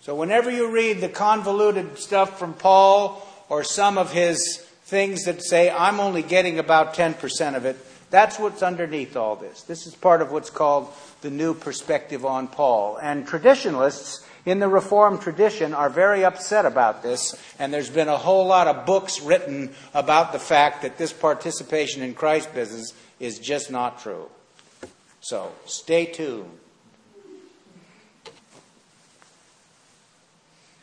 So 0.00 0.14
whenever 0.14 0.50
you 0.50 0.70
read 0.70 1.00
the 1.00 1.08
convoluted 1.08 1.98
stuff 1.98 2.38
from 2.38 2.54
Paul 2.54 3.26
or 3.48 3.64
some 3.64 3.98
of 3.98 4.12
his 4.12 4.58
things 4.84 5.24
that 5.24 5.42
say, 5.42 5.70
I'm 5.70 6.00
only 6.00 6.22
getting 6.22 6.58
about 6.58 6.94
10% 6.94 7.56
of 7.56 7.64
it, 7.64 7.76
that's 8.14 8.38
what's 8.38 8.62
underneath 8.62 9.16
all 9.16 9.34
this. 9.34 9.62
This 9.62 9.88
is 9.88 9.94
part 9.96 10.22
of 10.22 10.30
what's 10.30 10.48
called 10.48 10.88
the 11.22 11.30
new 11.30 11.52
perspective 11.52 12.24
on 12.24 12.46
Paul. 12.46 12.96
And 12.96 13.26
traditionalists 13.26 14.24
in 14.46 14.60
the 14.60 14.68
Reformed 14.68 15.20
tradition 15.20 15.74
are 15.74 15.90
very 15.90 16.24
upset 16.24 16.64
about 16.64 17.02
this, 17.02 17.34
and 17.58 17.74
there's 17.74 17.90
been 17.90 18.08
a 18.08 18.16
whole 18.16 18.46
lot 18.46 18.68
of 18.68 18.86
books 18.86 19.20
written 19.20 19.74
about 19.94 20.32
the 20.32 20.38
fact 20.38 20.82
that 20.82 20.96
this 20.96 21.12
participation 21.12 22.02
in 22.02 22.14
Christ 22.14 22.54
business 22.54 22.92
is 23.18 23.40
just 23.40 23.70
not 23.72 24.00
true. 24.00 24.28
So 25.20 25.50
stay 25.64 26.06
tuned. 26.06 26.58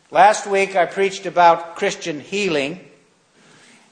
Last 0.09 0.47
week 0.47 0.75
I 0.75 0.85
preached 0.85 1.25
about 1.25 1.77
Christian 1.77 2.19
healing 2.19 2.90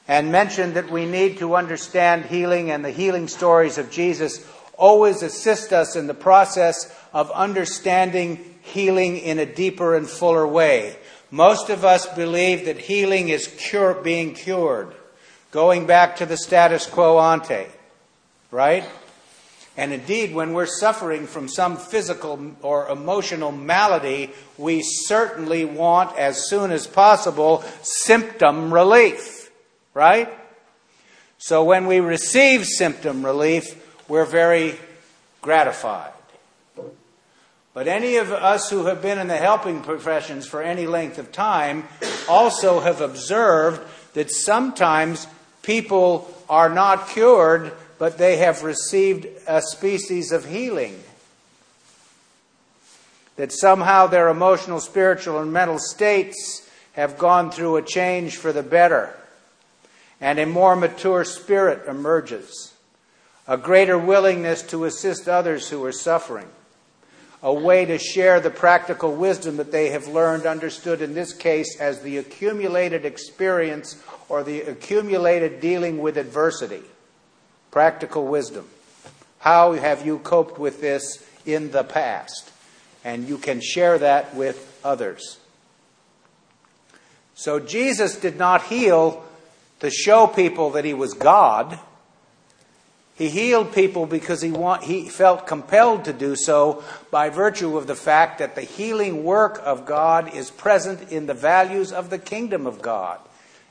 and 0.10 0.32
mentioned 0.32 0.74
that 0.74 0.90
we 0.90 1.06
need 1.06 1.38
to 1.38 1.56
understand 1.56 2.26
healing 2.26 2.72
and 2.72 2.84
the 2.84 2.90
healing 2.90 3.28
stories 3.28 3.78
of 3.78 3.92
Jesus 3.92 4.44
always 4.76 5.22
assist 5.22 5.72
us 5.72 5.96
in 5.96 6.08
the 6.08 6.16
process 6.16 6.92
of 7.14 7.30
understanding 7.30 8.58
healing 8.64 9.18
in 9.18 9.38
a 9.38 9.46
deeper 9.46 9.96
and 9.96 10.10
fuller 10.10 10.48
way. 10.48 10.98
Most 11.30 11.70
of 11.70 11.86
us 11.86 12.08
believe 12.16 12.66
that 12.66 12.80
healing 12.80 13.30
is 13.30 13.46
cure, 13.60 13.94
being 13.94 14.34
cured, 14.34 14.96
going 15.52 15.86
back 15.86 16.16
to 16.16 16.26
the 16.26 16.38
status 16.38 16.88
quo 16.88 17.20
ante, 17.20 17.68
right? 18.50 18.86
And 19.78 19.94
indeed, 19.94 20.34
when 20.34 20.54
we're 20.54 20.66
suffering 20.66 21.28
from 21.28 21.48
some 21.48 21.78
physical 21.78 22.56
or 22.64 22.90
emotional 22.90 23.52
malady, 23.52 24.32
we 24.58 24.82
certainly 24.82 25.66
want, 25.66 26.18
as 26.18 26.50
soon 26.50 26.72
as 26.72 26.88
possible, 26.88 27.64
symptom 27.84 28.74
relief 28.74 29.39
right? 29.94 30.30
So 31.38 31.64
when 31.64 31.88
we 31.88 32.00
receive 32.00 32.66
symptom 32.66 33.26
relief, 33.26 33.86
we're 34.10 34.26
very 34.26 34.76
gratified. 35.42 36.12
But 37.74 37.88
any 37.88 38.18
of 38.18 38.32
us 38.32 38.70
who 38.70 38.86
have 38.88 39.02
been 39.02 39.20
in 39.20 39.28
the 39.28 39.38
helping 39.38 39.82
professions 39.82 40.46
for 40.46 40.62
any 40.62 40.86
length 40.86 41.18
of 41.18 41.32
time 41.32 41.88
also 42.28 42.82
have 42.82 43.00
observed 43.00 43.82
that 44.16 44.32
sometimes 44.32 45.28
people 45.62 46.30
are 46.50 46.68
not 46.68 47.08
cured, 47.10 47.72
but 47.98 48.18
they 48.18 48.38
have 48.38 48.64
received 48.64 49.28
a 49.48 49.62
species 49.62 50.32
of 50.32 50.46
healing. 50.46 51.02
That 53.38 53.54
somehow 53.54 54.08
their 54.08 54.28
emotional, 54.28 54.82
spiritual, 54.82 55.40
and 55.40 55.54
mental 55.54 55.80
states 55.80 56.70
have 56.94 57.18
gone 57.18 57.52
through 57.52 57.78
a 57.78 57.82
change 57.82 58.36
for 58.36 58.52
the 58.52 58.64
better 58.64 59.16
and 60.22 60.40
a 60.40 60.46
more 60.46 60.76
mature 60.76 61.24
spirit 61.24 61.88
emerges. 61.88 62.74
A 63.48 63.58
greater 63.58 63.98
willingness 63.98 64.62
to 64.64 64.86
assist 64.86 65.28
others 65.28 65.70
who 65.70 65.84
are 65.86 65.92
suffering. 65.92 66.48
A 67.42 67.54
way 67.54 67.86
to 67.86 67.98
share 67.98 68.40
the 68.40 68.50
practical 68.50 69.16
wisdom 69.16 69.58
that 69.58 69.72
they 69.72 69.90
have 69.90 70.08
learned, 70.08 70.46
understood 70.46 71.02
in 71.02 71.14
this 71.14 71.34
case 71.34 71.80
as 71.80 72.02
the 72.02 72.18
accumulated 72.18 73.06
experience 73.06 74.02
or 74.28 74.44
the 74.44 74.62
accumulated 74.62 75.62
dealing 75.62 76.00
with 76.00 76.18
adversity. 76.18 76.84
Practical 77.72 78.28
wisdom. 78.28 78.68
How 79.40 79.72
have 79.72 80.06
you 80.06 80.20
coped 80.20 80.60
with 80.60 80.82
this 80.82 81.26
in 81.46 81.72
the 81.72 81.84
past? 81.84 82.52
And 83.06 83.28
you 83.28 83.38
can 83.38 83.62
share 83.62 83.98
that 83.98 84.36
with 84.36 84.80
others. 84.84 85.38
So 87.36 87.58
Jesus 87.60 88.18
did 88.18 88.38
not 88.38 88.64
heal 88.64 89.24
to 89.80 89.90
show 89.90 90.28
people 90.28 90.72
that 90.72 90.86
he 90.86 90.94
was 90.94 91.14
God. 91.14 91.80
He 93.16 93.30
healed 93.30 93.74
people 93.74 94.06
because 94.06 94.42
he, 94.42 94.52
want, 94.52 94.84
he 94.84 95.10
felt 95.10 95.46
compelled 95.46 96.06
to 96.06 96.14
do 96.14 96.36
so 96.36 96.84
by 97.12 97.30
virtue 97.30 97.78
of 97.78 97.88
the 97.88 97.96
fact 97.96 98.40
that 98.40 98.56
the 98.56 98.62
healing 98.62 99.24
work 99.24 99.62
of 99.64 99.86
God 99.86 100.34
is 100.34 100.52
present 100.52 101.12
in 101.12 101.26
the 101.26 101.34
values 101.34 101.92
of 101.92 102.10
the 102.10 102.18
kingdom 102.18 102.66
of 102.66 102.82
God. 102.82 103.20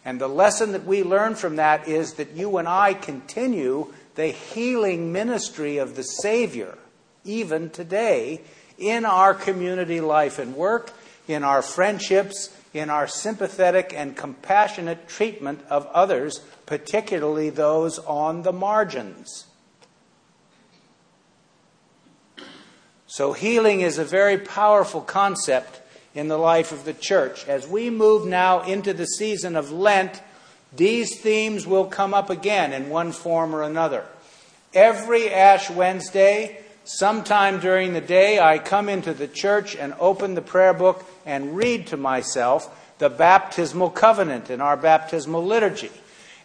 And 0.05 0.21
the 0.21 0.29
lesson 0.29 0.73
that 0.73 0.85
we 0.85 1.03
learn 1.03 1.35
from 1.35 1.57
that 1.57 1.89
is 1.89 2.15
that 2.15 2.33
you 2.33 2.59
and 2.59 2.69
I 2.69 2.95
continue 2.95 3.93
the 4.15 4.29
healing 4.29 5.13
ministry 5.13 5.79
of 5.79 5.97
the 5.97 6.03
Savior, 6.03 6.77
even 7.25 7.71
today, 7.71 8.41
in 8.79 9.05
our 9.05 9.35
community 9.35 10.01
life 10.01 10.39
and 10.39 10.55
work, 10.55 10.93
in 11.27 11.45
our 11.45 11.63
friendships, 11.63 12.55
in 12.73 12.91
our 12.91 13.07
sympathetic 13.07 13.93
and 13.95 14.17
compassionate 14.17 15.09
treatment 15.09 15.61
of 15.71 15.87
others, 15.87 16.41
particularly 16.67 17.51
those 17.51 17.99
on 18.01 18.43
the 18.43 18.53
margins. 18.53 19.47
So, 23.07 23.33
healing 23.33 23.81
is 23.81 23.99
a 23.99 24.05
very 24.05 24.37
powerful 24.39 25.01
concept 25.01 25.81
in 26.15 26.29
the 26.29 26.37
life 26.37 26.73
of 26.73 26.85
the 26.85 26.93
church. 26.93 27.49
As 27.49 27.67
we 27.67 27.91
move 27.91 28.27
now 28.27 28.63
into 28.63 28.93
the 28.93 29.07
season 29.07 29.57
of 29.57 29.73
Lent, 29.73 30.23
these 30.77 31.19
themes 31.21 31.67
will 31.67 31.87
come 31.87 32.13
up 32.13 32.29
again 32.29 32.73
in 32.73 32.91
one 32.91 33.13
form 33.13 33.55
or 33.55 33.63
another. 33.63 34.05
Every 34.75 35.31
Ash 35.31 35.71
Wednesday, 35.71 36.63
sometime 36.89 37.61
during 37.61 37.93
the 37.93 38.01
day, 38.01 38.41
I 38.41 38.59
come 38.59 38.89
into 38.89 39.13
the 39.13 39.29
church 39.29 39.77
and 39.77 39.95
open 40.01 40.35
the 40.35 40.43
prayer 40.43 40.73
book 40.73 41.05
and 41.27 41.57
read 41.57 41.89
to 41.89 41.97
myself 41.97 42.75
the 42.99 43.11
baptismal 43.11 43.91
covenant 43.91 44.51
in 44.51 44.61
our 44.61 44.77
baptismal 44.77 45.45
liturgy. 45.45 45.91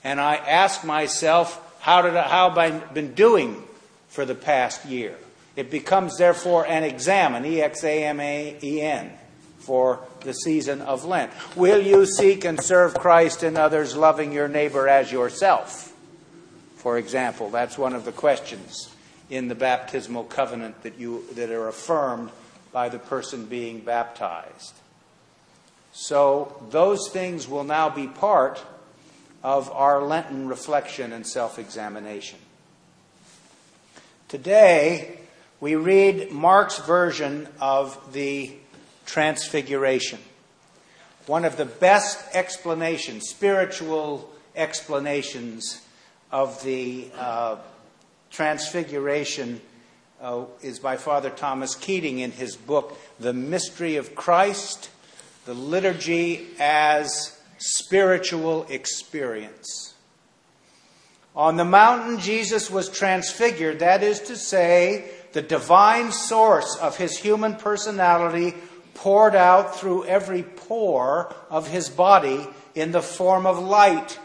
And 0.03 0.19
I 0.19 0.35
ask 0.35 0.83
myself, 0.83 1.59
how, 1.79 2.01
did 2.01 2.15
I, 2.15 2.27
how 2.27 2.49
have 2.49 2.57
I 2.57 2.71
been 2.71 3.13
doing 3.13 3.63
for 4.09 4.25
the 4.25 4.35
past 4.35 4.85
year? 4.85 5.15
It 5.55 5.71
becomes, 5.71 6.17
therefore, 6.17 6.67
an 6.67 6.83
exam, 6.83 7.35
an 7.35 7.45
E 7.45 7.61
X 7.61 7.83
A 7.83 8.03
M 8.05 8.19
A 8.19 8.57
E 8.61 8.81
N, 8.81 9.11
for 9.59 9.99
the 10.21 10.33
season 10.33 10.81
of 10.81 11.05
Lent. 11.05 11.31
Will 11.55 11.81
you 11.81 12.05
seek 12.05 12.43
and 12.43 12.61
serve 12.61 12.95
Christ 12.95 13.43
and 13.43 13.57
others, 13.57 13.95
loving 13.95 14.33
your 14.33 14.47
neighbor 14.47 14.87
as 14.87 15.11
yourself? 15.11 15.93
For 16.77 16.97
example, 16.97 17.49
that's 17.49 17.77
one 17.77 17.93
of 17.93 18.03
the 18.03 18.11
questions 18.11 18.92
in 19.33 19.47
the 19.47 19.55
baptismal 19.55 20.25
covenant 20.25 20.83
that, 20.83 20.99
you, 20.99 21.23
that 21.33 21.49
are 21.49 21.67
affirmed 21.67 22.29
by 22.71 22.87
the 22.87 22.99
person 22.99 23.47
being 23.47 23.79
baptized. 23.79 24.75
So, 25.91 26.63
those 26.69 27.09
things 27.09 27.47
will 27.47 27.63
now 27.63 27.89
be 27.89 28.05
part 28.05 28.63
of 29.41 29.71
our 29.71 30.03
Lenten 30.03 30.47
reflection 30.47 31.11
and 31.11 31.25
self 31.25 31.57
examination. 31.57 32.37
Today, 34.27 35.17
we 35.59 35.75
read 35.75 36.31
Mark's 36.31 36.77
version 36.77 37.47
of 37.59 38.13
the 38.13 38.51
Transfiguration. 39.07 40.19
One 41.25 41.43
of 41.43 41.57
the 41.57 41.65
best 41.65 42.23
explanations, 42.35 43.29
spiritual 43.29 44.29
explanations 44.55 45.81
of 46.31 46.61
the 46.63 47.07
uh, 47.17 47.57
Transfiguration 48.33 49.61
uh, 50.19 50.45
is 50.63 50.79
by 50.79 50.97
Father 50.97 51.29
Thomas 51.29 51.75
Keating 51.75 52.17
in 52.17 52.31
his 52.31 52.55
book, 52.55 52.97
The 53.19 53.31
Mystery 53.31 53.97
of 53.97 54.15
Christ, 54.15 54.89
the 55.45 55.53
Liturgy 55.53 56.47
as 56.59 57.39
Spiritual 57.59 58.65
Experience. 58.69 59.93
On 61.35 61.57
the 61.57 61.63
mountain, 61.63 62.19
Jesus 62.19 62.71
was 62.71 62.89
transfigured, 62.89 63.79
that 63.79 64.01
is 64.01 64.19
to 64.21 64.35
say, 64.35 65.11
the 65.33 65.43
divine 65.43 66.11
source 66.11 66.75
of 66.77 66.97
his 66.97 67.15
human 67.15 67.53
personality 67.53 68.55
poured 68.95 69.35
out 69.35 69.75
through 69.75 70.05
every 70.05 70.41
pore 70.41 71.35
of 71.51 71.67
his 71.67 71.87
body 71.87 72.47
in 72.73 72.93
the 72.93 73.01
form 73.03 73.45
of 73.45 73.59
light. 73.59 74.17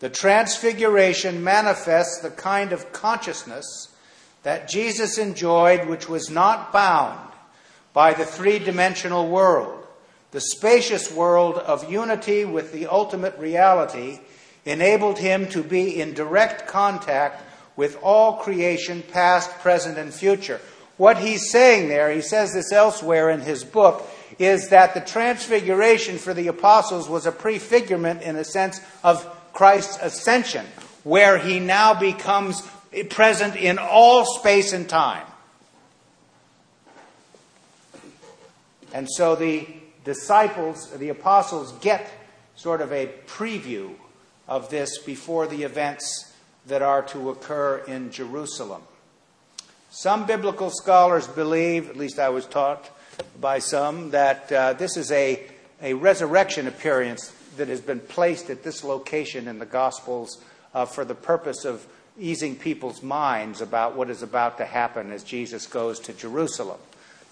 The 0.00 0.08
transfiguration 0.08 1.42
manifests 1.42 2.20
the 2.20 2.30
kind 2.30 2.72
of 2.72 2.92
consciousness 2.92 3.88
that 4.44 4.68
Jesus 4.68 5.18
enjoyed, 5.18 5.88
which 5.88 6.08
was 6.08 6.30
not 6.30 6.72
bound 6.72 7.28
by 7.92 8.14
the 8.14 8.24
three 8.24 8.58
dimensional 8.58 9.28
world. 9.28 9.86
The 10.30 10.40
spacious 10.40 11.10
world 11.10 11.56
of 11.56 11.90
unity 11.90 12.44
with 12.44 12.72
the 12.72 12.86
ultimate 12.86 13.36
reality 13.38 14.20
enabled 14.64 15.18
him 15.18 15.48
to 15.48 15.62
be 15.62 16.00
in 16.00 16.14
direct 16.14 16.68
contact 16.68 17.42
with 17.76 17.98
all 18.02 18.34
creation, 18.36 19.02
past, 19.02 19.50
present, 19.60 19.98
and 19.98 20.12
future. 20.12 20.60
What 20.96 21.18
he's 21.18 21.50
saying 21.50 21.88
there, 21.88 22.10
he 22.10 22.20
says 22.20 22.52
this 22.52 22.72
elsewhere 22.72 23.30
in 23.30 23.40
his 23.40 23.64
book, 23.64 24.06
is 24.38 24.68
that 24.68 24.94
the 24.94 25.00
transfiguration 25.00 26.18
for 26.18 26.34
the 26.34 26.48
apostles 26.48 27.08
was 27.08 27.24
a 27.24 27.32
prefigurement, 27.32 28.22
in 28.22 28.36
a 28.36 28.44
sense, 28.44 28.80
of 29.02 29.24
Christ's 29.58 29.98
ascension, 30.00 30.64
where 31.02 31.36
he 31.36 31.58
now 31.58 31.92
becomes 31.92 32.62
present 33.10 33.56
in 33.56 33.76
all 33.76 34.24
space 34.24 34.72
and 34.72 34.88
time. 34.88 35.26
And 38.94 39.08
so 39.10 39.34
the 39.34 39.66
disciples, 40.04 40.88
the 40.92 41.08
apostles, 41.08 41.72
get 41.80 42.08
sort 42.54 42.80
of 42.80 42.92
a 42.92 43.08
preview 43.26 43.94
of 44.46 44.70
this 44.70 44.98
before 44.98 45.48
the 45.48 45.64
events 45.64 46.32
that 46.68 46.80
are 46.80 47.02
to 47.06 47.30
occur 47.30 47.78
in 47.78 48.12
Jerusalem. 48.12 48.82
Some 49.90 50.24
biblical 50.24 50.70
scholars 50.70 51.26
believe, 51.26 51.90
at 51.90 51.96
least 51.96 52.20
I 52.20 52.28
was 52.28 52.46
taught 52.46 52.88
by 53.40 53.58
some, 53.58 54.10
that 54.10 54.52
uh, 54.52 54.74
this 54.74 54.96
is 54.96 55.10
a, 55.10 55.44
a 55.82 55.94
resurrection 55.94 56.68
appearance 56.68 57.32
that 57.58 57.68
has 57.68 57.80
been 57.80 58.00
placed 58.00 58.50
at 58.50 58.62
this 58.62 58.82
location 58.82 59.46
in 59.46 59.58
the 59.58 59.66
Gospels 59.66 60.42
uh, 60.74 60.84
for 60.84 61.04
the 61.04 61.14
purpose 61.14 61.64
of 61.64 61.86
easing 62.18 62.56
people's 62.56 63.02
minds 63.02 63.60
about 63.60 63.94
what 63.94 64.10
is 64.10 64.22
about 64.22 64.58
to 64.58 64.64
happen 64.64 65.12
as 65.12 65.22
Jesus 65.22 65.66
goes 65.66 66.00
to 66.00 66.12
Jerusalem. 66.12 66.80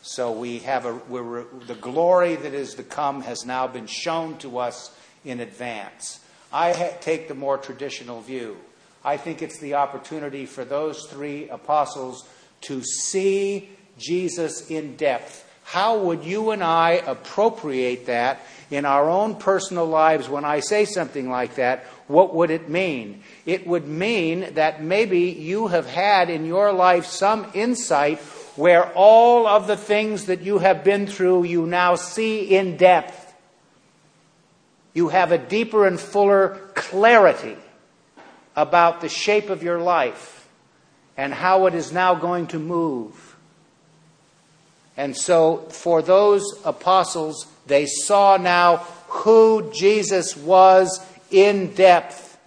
So 0.02 0.30
we 0.30 0.60
have 0.60 0.86
a, 0.86 1.00
the 1.66 1.76
glory 1.80 2.36
that 2.36 2.54
is 2.54 2.74
to 2.74 2.84
come 2.84 3.22
has 3.22 3.44
now 3.44 3.66
been 3.66 3.88
shown 3.88 4.38
to 4.38 4.58
us 4.58 4.96
in 5.24 5.40
advance. 5.40 6.20
I 6.52 6.72
ha- 6.72 6.96
take 7.00 7.26
the 7.26 7.34
more 7.34 7.58
traditional 7.58 8.20
view 8.20 8.56
I 9.06 9.16
think 9.16 9.40
it's 9.40 9.60
the 9.60 9.74
opportunity 9.74 10.46
for 10.46 10.64
those 10.64 11.06
three 11.06 11.48
apostles 11.48 12.28
to 12.62 12.82
see 12.82 13.70
Jesus 13.98 14.68
in 14.68 14.96
depth. 14.96 15.45
How 15.66 15.98
would 15.98 16.22
you 16.22 16.52
and 16.52 16.62
I 16.62 16.92
appropriate 16.92 18.06
that 18.06 18.40
in 18.70 18.84
our 18.84 19.10
own 19.10 19.34
personal 19.34 19.84
lives 19.84 20.28
when 20.28 20.44
I 20.44 20.60
say 20.60 20.84
something 20.84 21.28
like 21.28 21.56
that? 21.56 21.84
What 22.06 22.32
would 22.36 22.52
it 22.52 22.68
mean? 22.68 23.24
It 23.46 23.66
would 23.66 23.88
mean 23.88 24.54
that 24.54 24.80
maybe 24.80 25.22
you 25.22 25.66
have 25.66 25.88
had 25.88 26.30
in 26.30 26.46
your 26.46 26.72
life 26.72 27.06
some 27.06 27.50
insight 27.52 28.20
where 28.54 28.92
all 28.92 29.48
of 29.48 29.66
the 29.66 29.76
things 29.76 30.26
that 30.26 30.42
you 30.42 30.58
have 30.58 30.84
been 30.84 31.08
through 31.08 31.42
you 31.42 31.66
now 31.66 31.96
see 31.96 32.56
in 32.56 32.76
depth. 32.76 33.34
You 34.94 35.08
have 35.08 35.32
a 35.32 35.38
deeper 35.38 35.84
and 35.84 35.98
fuller 35.98 36.70
clarity 36.76 37.56
about 38.54 39.00
the 39.00 39.08
shape 39.08 39.50
of 39.50 39.64
your 39.64 39.80
life 39.80 40.48
and 41.16 41.34
how 41.34 41.66
it 41.66 41.74
is 41.74 41.90
now 41.90 42.14
going 42.14 42.46
to 42.46 42.60
move. 42.60 43.35
And 44.96 45.16
so, 45.16 45.58
for 45.70 46.00
those 46.00 46.44
apostles, 46.64 47.46
they 47.66 47.86
saw 47.86 48.36
now 48.38 48.78
who 49.08 49.70
Jesus 49.72 50.36
was 50.36 51.04
in 51.30 51.74
depth, 51.74 52.38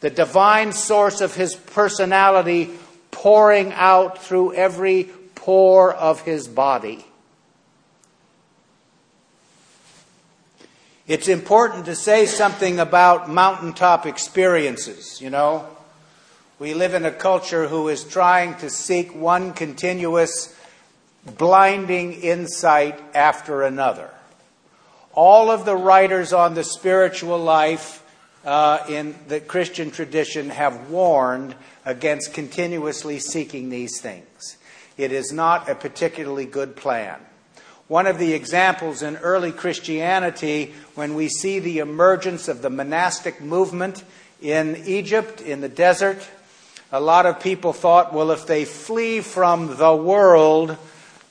the 0.00 0.10
divine 0.10 0.72
source 0.72 1.20
of 1.20 1.34
his 1.34 1.54
personality 1.54 2.70
pouring 3.10 3.72
out 3.72 4.22
through 4.22 4.54
every 4.54 5.04
pore 5.34 5.94
of 5.94 6.20
his 6.22 6.46
body. 6.46 7.04
It's 11.06 11.28
important 11.28 11.86
to 11.86 11.94
say 11.94 12.26
something 12.26 12.80
about 12.80 13.30
mountaintop 13.30 14.06
experiences, 14.06 15.20
you 15.22 15.30
know. 15.30 15.68
We 16.58 16.74
live 16.74 16.94
in 16.94 17.04
a 17.04 17.12
culture 17.12 17.68
who 17.68 17.88
is 17.88 18.02
trying 18.02 18.56
to 18.56 18.68
seek 18.68 19.14
one 19.14 19.52
continuous 19.52 20.52
blinding 21.26 22.12
insight 22.12 23.00
after 23.14 23.62
another. 23.62 24.10
All 25.12 25.50
of 25.50 25.64
the 25.64 25.76
writers 25.76 26.32
on 26.32 26.54
the 26.54 26.64
spiritual 26.64 27.38
life 27.38 28.02
uh, 28.44 28.84
in 28.88 29.14
the 29.28 29.40
Christian 29.40 29.90
tradition 29.90 30.50
have 30.50 30.90
warned 30.90 31.54
against 31.84 32.32
continuously 32.32 33.18
seeking 33.18 33.70
these 33.70 34.00
things. 34.00 34.56
It 34.96 35.12
is 35.12 35.32
not 35.32 35.68
a 35.68 35.74
particularly 35.74 36.46
good 36.46 36.76
plan. 36.76 37.18
One 37.88 38.06
of 38.06 38.18
the 38.18 38.32
examples 38.32 39.02
in 39.02 39.16
early 39.18 39.52
Christianity, 39.52 40.74
when 40.94 41.14
we 41.14 41.28
see 41.28 41.60
the 41.60 41.78
emergence 41.78 42.48
of 42.48 42.62
the 42.62 42.70
monastic 42.70 43.40
movement 43.40 44.02
in 44.42 44.82
Egypt, 44.86 45.40
in 45.40 45.60
the 45.60 45.68
desert, 45.68 46.28
a 46.90 47.00
lot 47.00 47.26
of 47.26 47.40
people 47.40 47.72
thought, 47.72 48.12
well, 48.12 48.30
if 48.30 48.46
they 48.46 48.64
flee 48.64 49.20
from 49.20 49.76
the 49.76 49.94
world, 49.94 50.76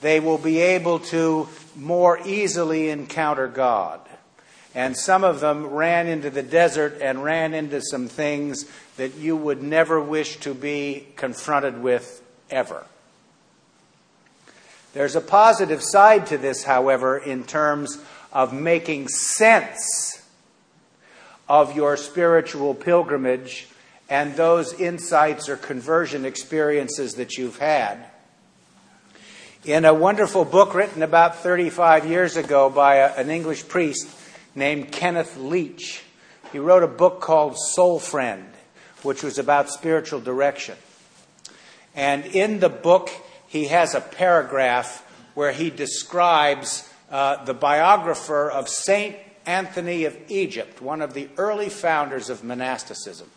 they 0.06 0.20
will 0.20 0.38
be 0.38 0.60
able 0.60 1.00
to 1.00 1.50
more 1.76 2.20
easily 2.28 2.92
encounter 2.92 3.48
God. 3.48 4.00
And 4.76 4.96
some 4.96 5.24
of 5.24 5.40
them 5.40 5.66
ran 5.66 6.06
into 6.06 6.30
the 6.30 6.44
desert 6.44 7.00
and 7.02 7.24
ran 7.24 7.56
into 7.56 7.82
some 7.82 8.08
things 8.08 8.70
that 8.98 9.16
you 9.16 9.36
would 9.36 9.64
never 9.64 10.00
wish 10.00 10.38
to 10.42 10.54
be 10.54 11.08
confronted 11.16 11.82
with 11.82 12.22
ever. 12.52 12.86
There's 14.94 15.16
a 15.16 15.22
positive 15.22 15.82
side 15.82 16.28
to 16.28 16.38
this, 16.38 16.66
however, 16.66 17.18
in 17.18 17.44
terms 17.44 17.98
of 18.32 18.54
making 18.54 19.08
sense 19.08 20.24
of 21.50 21.76
your 21.76 21.98
spiritual 21.98 22.76
pilgrimage 22.76 23.70
and 24.08 24.36
those 24.36 24.72
insights 24.80 25.50
or 25.50 25.58
conversion 25.58 26.26
experiences 26.26 27.16
that 27.16 27.40
you've 27.40 27.58
had. 27.58 28.06
In 29.66 29.84
a 29.84 29.96
wonderful 29.96 30.46
book 30.46 30.76
written 30.76 31.02
about 31.02 31.38
35 31.38 32.06
years 32.06 32.38
ago 32.38 32.70
by 32.70 32.98
a, 32.98 33.16
an 33.16 33.32
English 33.32 33.68
priest, 33.68 34.08
named 34.54 34.92
Kenneth 34.92 35.38
Leech. 35.38 36.04
He 36.52 36.60
wrote 36.60 36.84
a 36.84 36.88
book 36.88 37.20
called 37.20 37.58
Soul 37.58 37.98
Friend, 37.98 38.46
which 39.02 39.24
was 39.24 39.40
about 39.40 39.72
spiritual 39.72 40.20
direction. 40.20 40.76
And 41.96 42.28
in 42.28 42.60
the 42.60 42.70
book, 42.70 43.10
he 43.48 43.66
has 43.70 43.96
a 43.96 44.02
paragraph 44.02 45.04
where 45.34 45.52
he 45.52 45.72
describes 45.72 46.88
uh, 47.10 47.44
the 47.46 47.56
biographer 47.56 48.52
of 48.52 48.70
Saint 48.70 49.16
Anthony 49.48 50.06
of 50.06 50.16
Egypt, 50.28 50.80
one 50.80 51.02
of 51.02 51.16
the 51.16 51.28
early 51.38 51.70
founders 51.70 52.30
of 52.30 52.44
monasticism, 52.44 53.32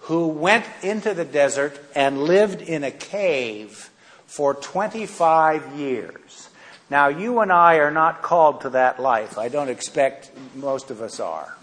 who 0.00 0.26
went 0.26 0.66
into 0.82 1.14
the 1.14 1.24
desert 1.24 1.80
and 1.94 2.24
lived 2.24 2.60
in 2.60 2.82
a 2.82 2.90
cave 2.90 3.92
for 4.26 4.54
25 4.54 5.74
years. 5.78 6.48
Now, 6.90 7.08
you 7.08 7.40
and 7.40 7.50
I 7.50 7.76
are 7.76 7.90
not 7.90 8.22
called 8.22 8.62
to 8.62 8.70
that 8.70 9.00
life. 9.00 9.38
I 9.38 9.48
don't 9.48 9.68
expect 9.68 10.30
most 10.54 10.90
of 10.90 11.00
us 11.00 11.18
are, 11.20 11.56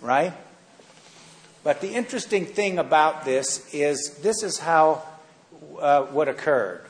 right? 0.00 0.32
But 1.62 1.80
the 1.80 1.94
interesting 1.94 2.44
thing 2.44 2.78
about 2.78 3.24
this 3.24 3.72
is 3.72 4.18
this 4.22 4.42
is 4.42 4.58
how 4.58 5.02
uh, 5.80 6.02
what 6.02 6.28
occurred. 6.28 6.84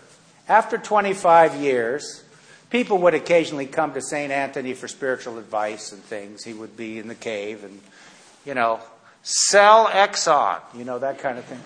After 0.48 0.78
25 0.78 1.56
years, 1.56 2.24
people 2.70 2.98
would 2.98 3.14
occasionally 3.14 3.66
come 3.66 3.94
to 3.94 4.02
St. 4.02 4.32
Anthony 4.32 4.74
for 4.74 4.88
spiritual 4.88 5.38
advice 5.38 5.92
and 5.92 6.02
things. 6.02 6.42
He 6.42 6.52
would 6.52 6.76
be 6.76 6.98
in 6.98 7.08
the 7.08 7.14
cave 7.14 7.64
and, 7.64 7.80
you 8.44 8.54
know, 8.54 8.80
sell 9.22 9.86
Exxon, 9.86 10.60
you 10.74 10.84
know, 10.84 10.98
that 10.98 11.18
kind 11.18 11.38
of 11.38 11.44
thing. 11.44 11.60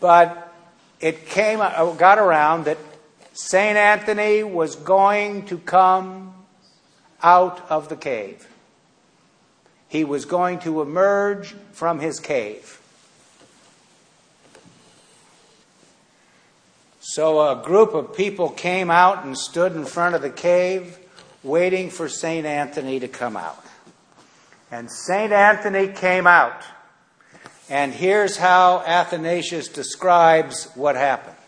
But 0.00 0.51
it 1.02 1.26
came, 1.26 1.60
uh, 1.60 1.92
got 1.94 2.18
around 2.18 2.64
that 2.64 2.78
St. 3.34 3.76
Anthony 3.76 4.42
was 4.42 4.76
going 4.76 5.46
to 5.46 5.58
come 5.58 6.32
out 7.22 7.68
of 7.68 7.88
the 7.88 7.96
cave. 7.96 8.48
He 9.88 10.04
was 10.04 10.24
going 10.24 10.60
to 10.60 10.80
emerge 10.80 11.54
from 11.72 11.98
his 11.98 12.18
cave. 12.20 12.78
So 17.00 17.40
a 17.40 17.62
group 17.62 17.94
of 17.94 18.16
people 18.16 18.48
came 18.48 18.90
out 18.90 19.24
and 19.24 19.36
stood 19.36 19.72
in 19.72 19.84
front 19.84 20.14
of 20.14 20.22
the 20.22 20.30
cave, 20.30 20.98
waiting 21.42 21.90
for 21.90 22.08
St. 22.08 22.46
Anthony 22.46 23.00
to 23.00 23.08
come 23.08 23.36
out. 23.36 23.64
And 24.70 24.90
St. 24.90 25.32
Anthony 25.32 25.88
came 25.88 26.26
out. 26.26 26.62
And 27.72 27.94
here's 27.94 28.36
how 28.36 28.82
Athanasius 28.84 29.68
describes 29.68 30.66
what 30.74 30.94
happened. 30.94 31.38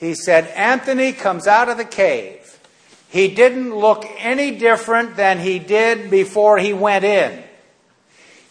He 0.00 0.14
said, 0.14 0.46
Anthony 0.56 1.12
comes 1.12 1.46
out 1.46 1.68
of 1.68 1.76
the 1.76 1.84
cave. 1.84 2.58
He 3.10 3.34
didn't 3.34 3.76
look 3.76 4.06
any 4.20 4.52
different 4.52 5.16
than 5.16 5.38
he 5.38 5.58
did 5.58 6.10
before 6.10 6.56
he 6.56 6.72
went 6.72 7.04
in. 7.04 7.44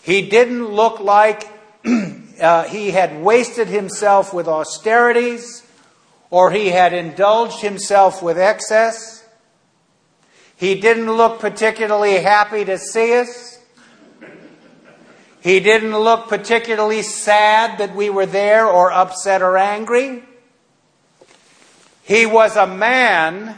He 0.04 0.30
didn't 0.30 0.68
look 0.68 1.00
like 1.00 1.48
uh, 2.40 2.66
he 2.66 2.92
had 2.92 3.24
wasted 3.24 3.68
himself 3.68 4.32
with 4.32 4.48
austerities 4.48 5.64
or 6.30 6.52
he 6.52 6.68
had 6.68 6.94
indulged 6.94 7.62
himself 7.62 8.22
with 8.22 8.38
excess. 8.38 9.28
He 10.56 10.80
didn't 10.80 11.12
look 11.12 11.40
particularly 11.40 12.20
happy 12.20 12.66
to 12.66 12.78
see 12.78 13.18
us. 13.18 13.57
He 15.48 15.62
didn't 15.62 15.98
look 15.98 16.28
particularly 16.28 17.02
sad 17.02 17.78
that 17.78 17.96
we 17.96 18.10
were 18.10 18.26
there 18.26 18.68
or 18.68 18.92
upset 18.92 19.42
or 19.42 19.58
angry. 19.58 20.22
He 22.04 22.26
was 22.26 22.58
a 22.58 22.68
man 22.68 23.56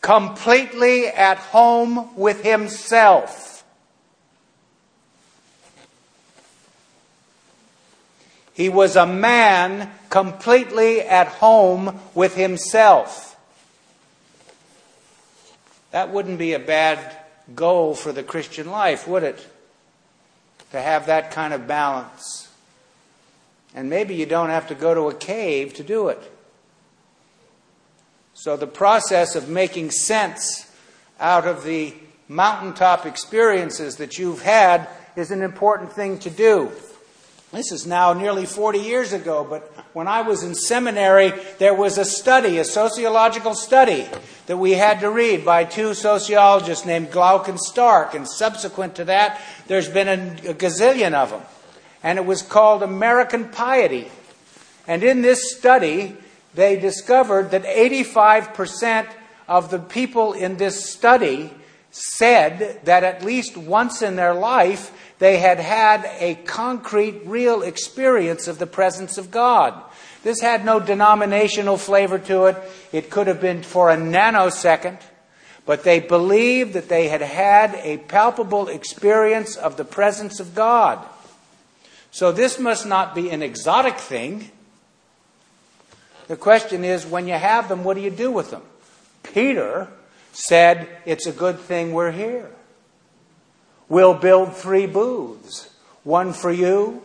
completely 0.00 1.06
at 1.08 1.36
home 1.36 2.16
with 2.16 2.42
himself. 2.42 3.62
He 8.54 8.70
was 8.70 8.96
a 8.96 9.04
man 9.06 9.90
completely 10.08 11.02
at 11.02 11.28
home 11.28 12.00
with 12.14 12.34
himself. 12.36 13.36
That 15.90 16.08
wouldn't 16.08 16.38
be 16.38 16.54
a 16.54 16.58
bad 16.58 17.18
goal 17.54 17.94
for 17.94 18.12
the 18.12 18.22
Christian 18.22 18.70
life, 18.70 19.06
would 19.06 19.24
it? 19.24 19.46
To 20.70 20.80
have 20.80 21.06
that 21.06 21.30
kind 21.30 21.52
of 21.52 21.66
balance. 21.66 22.48
And 23.74 23.90
maybe 23.90 24.14
you 24.14 24.26
don't 24.26 24.50
have 24.50 24.68
to 24.68 24.74
go 24.74 24.94
to 24.94 25.08
a 25.08 25.14
cave 25.14 25.74
to 25.74 25.82
do 25.82 26.08
it. 26.08 26.32
So, 28.34 28.56
the 28.56 28.66
process 28.66 29.36
of 29.36 29.48
making 29.48 29.90
sense 29.90 30.74
out 31.18 31.46
of 31.46 31.64
the 31.64 31.94
mountaintop 32.26 33.04
experiences 33.04 33.96
that 33.96 34.18
you've 34.18 34.42
had 34.42 34.88
is 35.16 35.30
an 35.30 35.42
important 35.42 35.92
thing 35.92 36.18
to 36.20 36.30
do. 36.30 36.70
This 37.52 37.72
is 37.72 37.84
now 37.84 38.12
nearly 38.12 38.46
40 38.46 38.78
years 38.78 39.12
ago, 39.12 39.44
but 39.48 39.62
when 39.92 40.06
I 40.06 40.22
was 40.22 40.44
in 40.44 40.54
seminary, 40.54 41.32
there 41.58 41.74
was 41.74 41.98
a 41.98 42.04
study, 42.04 42.58
a 42.58 42.64
sociological 42.64 43.56
study, 43.56 44.06
that 44.46 44.56
we 44.56 44.72
had 44.72 45.00
to 45.00 45.10
read 45.10 45.44
by 45.44 45.64
two 45.64 45.94
sociologists 45.94 46.86
named 46.86 47.10
Glock 47.10 47.48
and 47.48 47.58
Stark. 47.58 48.14
And 48.14 48.28
subsequent 48.28 48.94
to 48.96 49.04
that, 49.06 49.40
there's 49.66 49.88
been 49.88 50.08
a, 50.08 50.54
gazillion 50.54 51.12
of 51.12 51.30
them. 51.30 51.42
And 52.04 52.20
it 52.20 52.24
was 52.24 52.40
called 52.40 52.84
American 52.84 53.48
Piety. 53.48 54.12
And 54.86 55.02
in 55.02 55.22
this 55.22 55.56
study, 55.56 56.16
they 56.54 56.78
discovered 56.78 57.50
that 57.50 57.64
85% 57.64 59.08
of 59.48 59.72
the 59.72 59.80
people 59.80 60.34
in 60.34 60.56
this 60.56 60.88
study 60.88 61.50
said 61.90 62.80
that 62.84 63.02
at 63.02 63.24
least 63.24 63.56
once 63.56 64.02
in 64.02 64.14
their 64.14 64.34
life 64.34 64.92
they 65.20 65.38
had 65.38 65.60
had 65.60 66.06
a 66.18 66.34
concrete, 66.34 67.22
real 67.26 67.62
experience 67.62 68.48
of 68.48 68.58
the 68.58 68.66
presence 68.66 69.18
of 69.18 69.30
God. 69.30 69.80
This 70.22 70.40
had 70.40 70.64
no 70.64 70.80
denominational 70.80 71.76
flavor 71.76 72.18
to 72.18 72.46
it. 72.46 72.56
It 72.90 73.10
could 73.10 73.26
have 73.26 73.40
been 73.40 73.62
for 73.62 73.90
a 73.90 73.96
nanosecond, 73.96 74.98
but 75.66 75.84
they 75.84 76.00
believed 76.00 76.72
that 76.72 76.88
they 76.88 77.08
had 77.08 77.20
had 77.20 77.74
a 77.82 77.98
palpable 77.98 78.68
experience 78.68 79.56
of 79.56 79.76
the 79.76 79.84
presence 79.84 80.40
of 80.40 80.54
God. 80.54 81.06
So 82.10 82.32
this 82.32 82.58
must 82.58 82.86
not 82.86 83.14
be 83.14 83.28
an 83.28 83.42
exotic 83.42 83.98
thing. 83.98 84.50
The 86.28 86.36
question 86.36 86.82
is 86.82 87.04
when 87.04 87.28
you 87.28 87.34
have 87.34 87.68
them, 87.68 87.84
what 87.84 87.94
do 87.94 88.00
you 88.00 88.10
do 88.10 88.30
with 88.30 88.50
them? 88.50 88.62
Peter 89.22 89.88
said, 90.32 90.88
It's 91.04 91.26
a 91.26 91.32
good 91.32 91.58
thing 91.58 91.92
we're 91.92 92.10
here. 92.10 92.50
We'll 93.90 94.14
build 94.14 94.56
three 94.56 94.86
booths 94.86 95.68
one 96.04 96.32
for 96.32 96.50
you, 96.50 97.02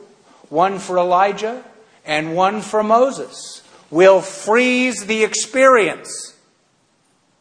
one 0.47 0.79
for 0.79 0.97
Elijah, 0.97 1.61
and 2.05 2.35
one 2.35 2.61
for 2.61 2.83
Moses. 2.83 3.61
We'll 3.89 4.21
freeze 4.21 5.05
the 5.05 5.23
experience 5.23 6.35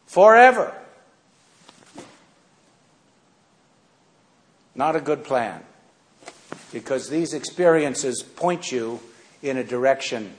forever. 0.07 0.73
Not 4.73 4.97
a 4.97 4.99
good 4.99 5.23
plan 5.23 5.61
because 6.73 7.09
these 7.09 7.33
experiences 7.33 8.21
point 8.23 8.71
you 8.71 8.99
in 9.41 9.57
a 9.57 9.63
direction 9.63 10.33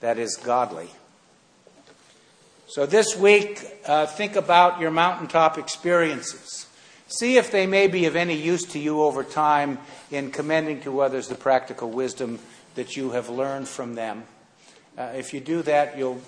that 0.00 0.18
is 0.18 0.36
godly. 0.36 0.88
So 2.66 2.84
this 2.84 3.16
week, 3.16 3.64
uh, 3.86 4.04
think 4.06 4.36
about 4.36 4.80
your 4.80 4.90
mountaintop 4.90 5.56
experiences. 5.56 6.67
See 7.08 7.38
if 7.38 7.50
they 7.50 7.66
may 7.66 7.88
be 7.88 8.04
of 8.04 8.16
any 8.16 8.34
use 8.34 8.64
to 8.66 8.78
you 8.78 9.02
over 9.02 9.24
time 9.24 9.78
in 10.10 10.30
commending 10.30 10.82
to 10.82 11.00
others 11.00 11.28
the 11.28 11.34
practical 11.34 11.90
wisdom 11.90 12.38
that 12.74 12.96
you 12.96 13.10
have 13.12 13.30
learned 13.30 13.66
from 13.66 13.94
them. 13.94 14.24
Uh, 14.96 15.12
if 15.16 15.32
you 15.32 15.40
do 15.40 15.62
that, 15.62 15.96
you'll 15.96 16.20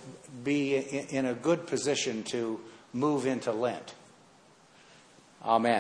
be 0.43 0.77
in, 0.77 1.07
in 1.09 1.27
a 1.27 1.35
good 1.35 1.67
position 1.67 2.23
to 2.25 2.59
move 2.95 3.27
into 3.27 3.53
Lent. 3.53 3.95
Amen. 5.45 5.79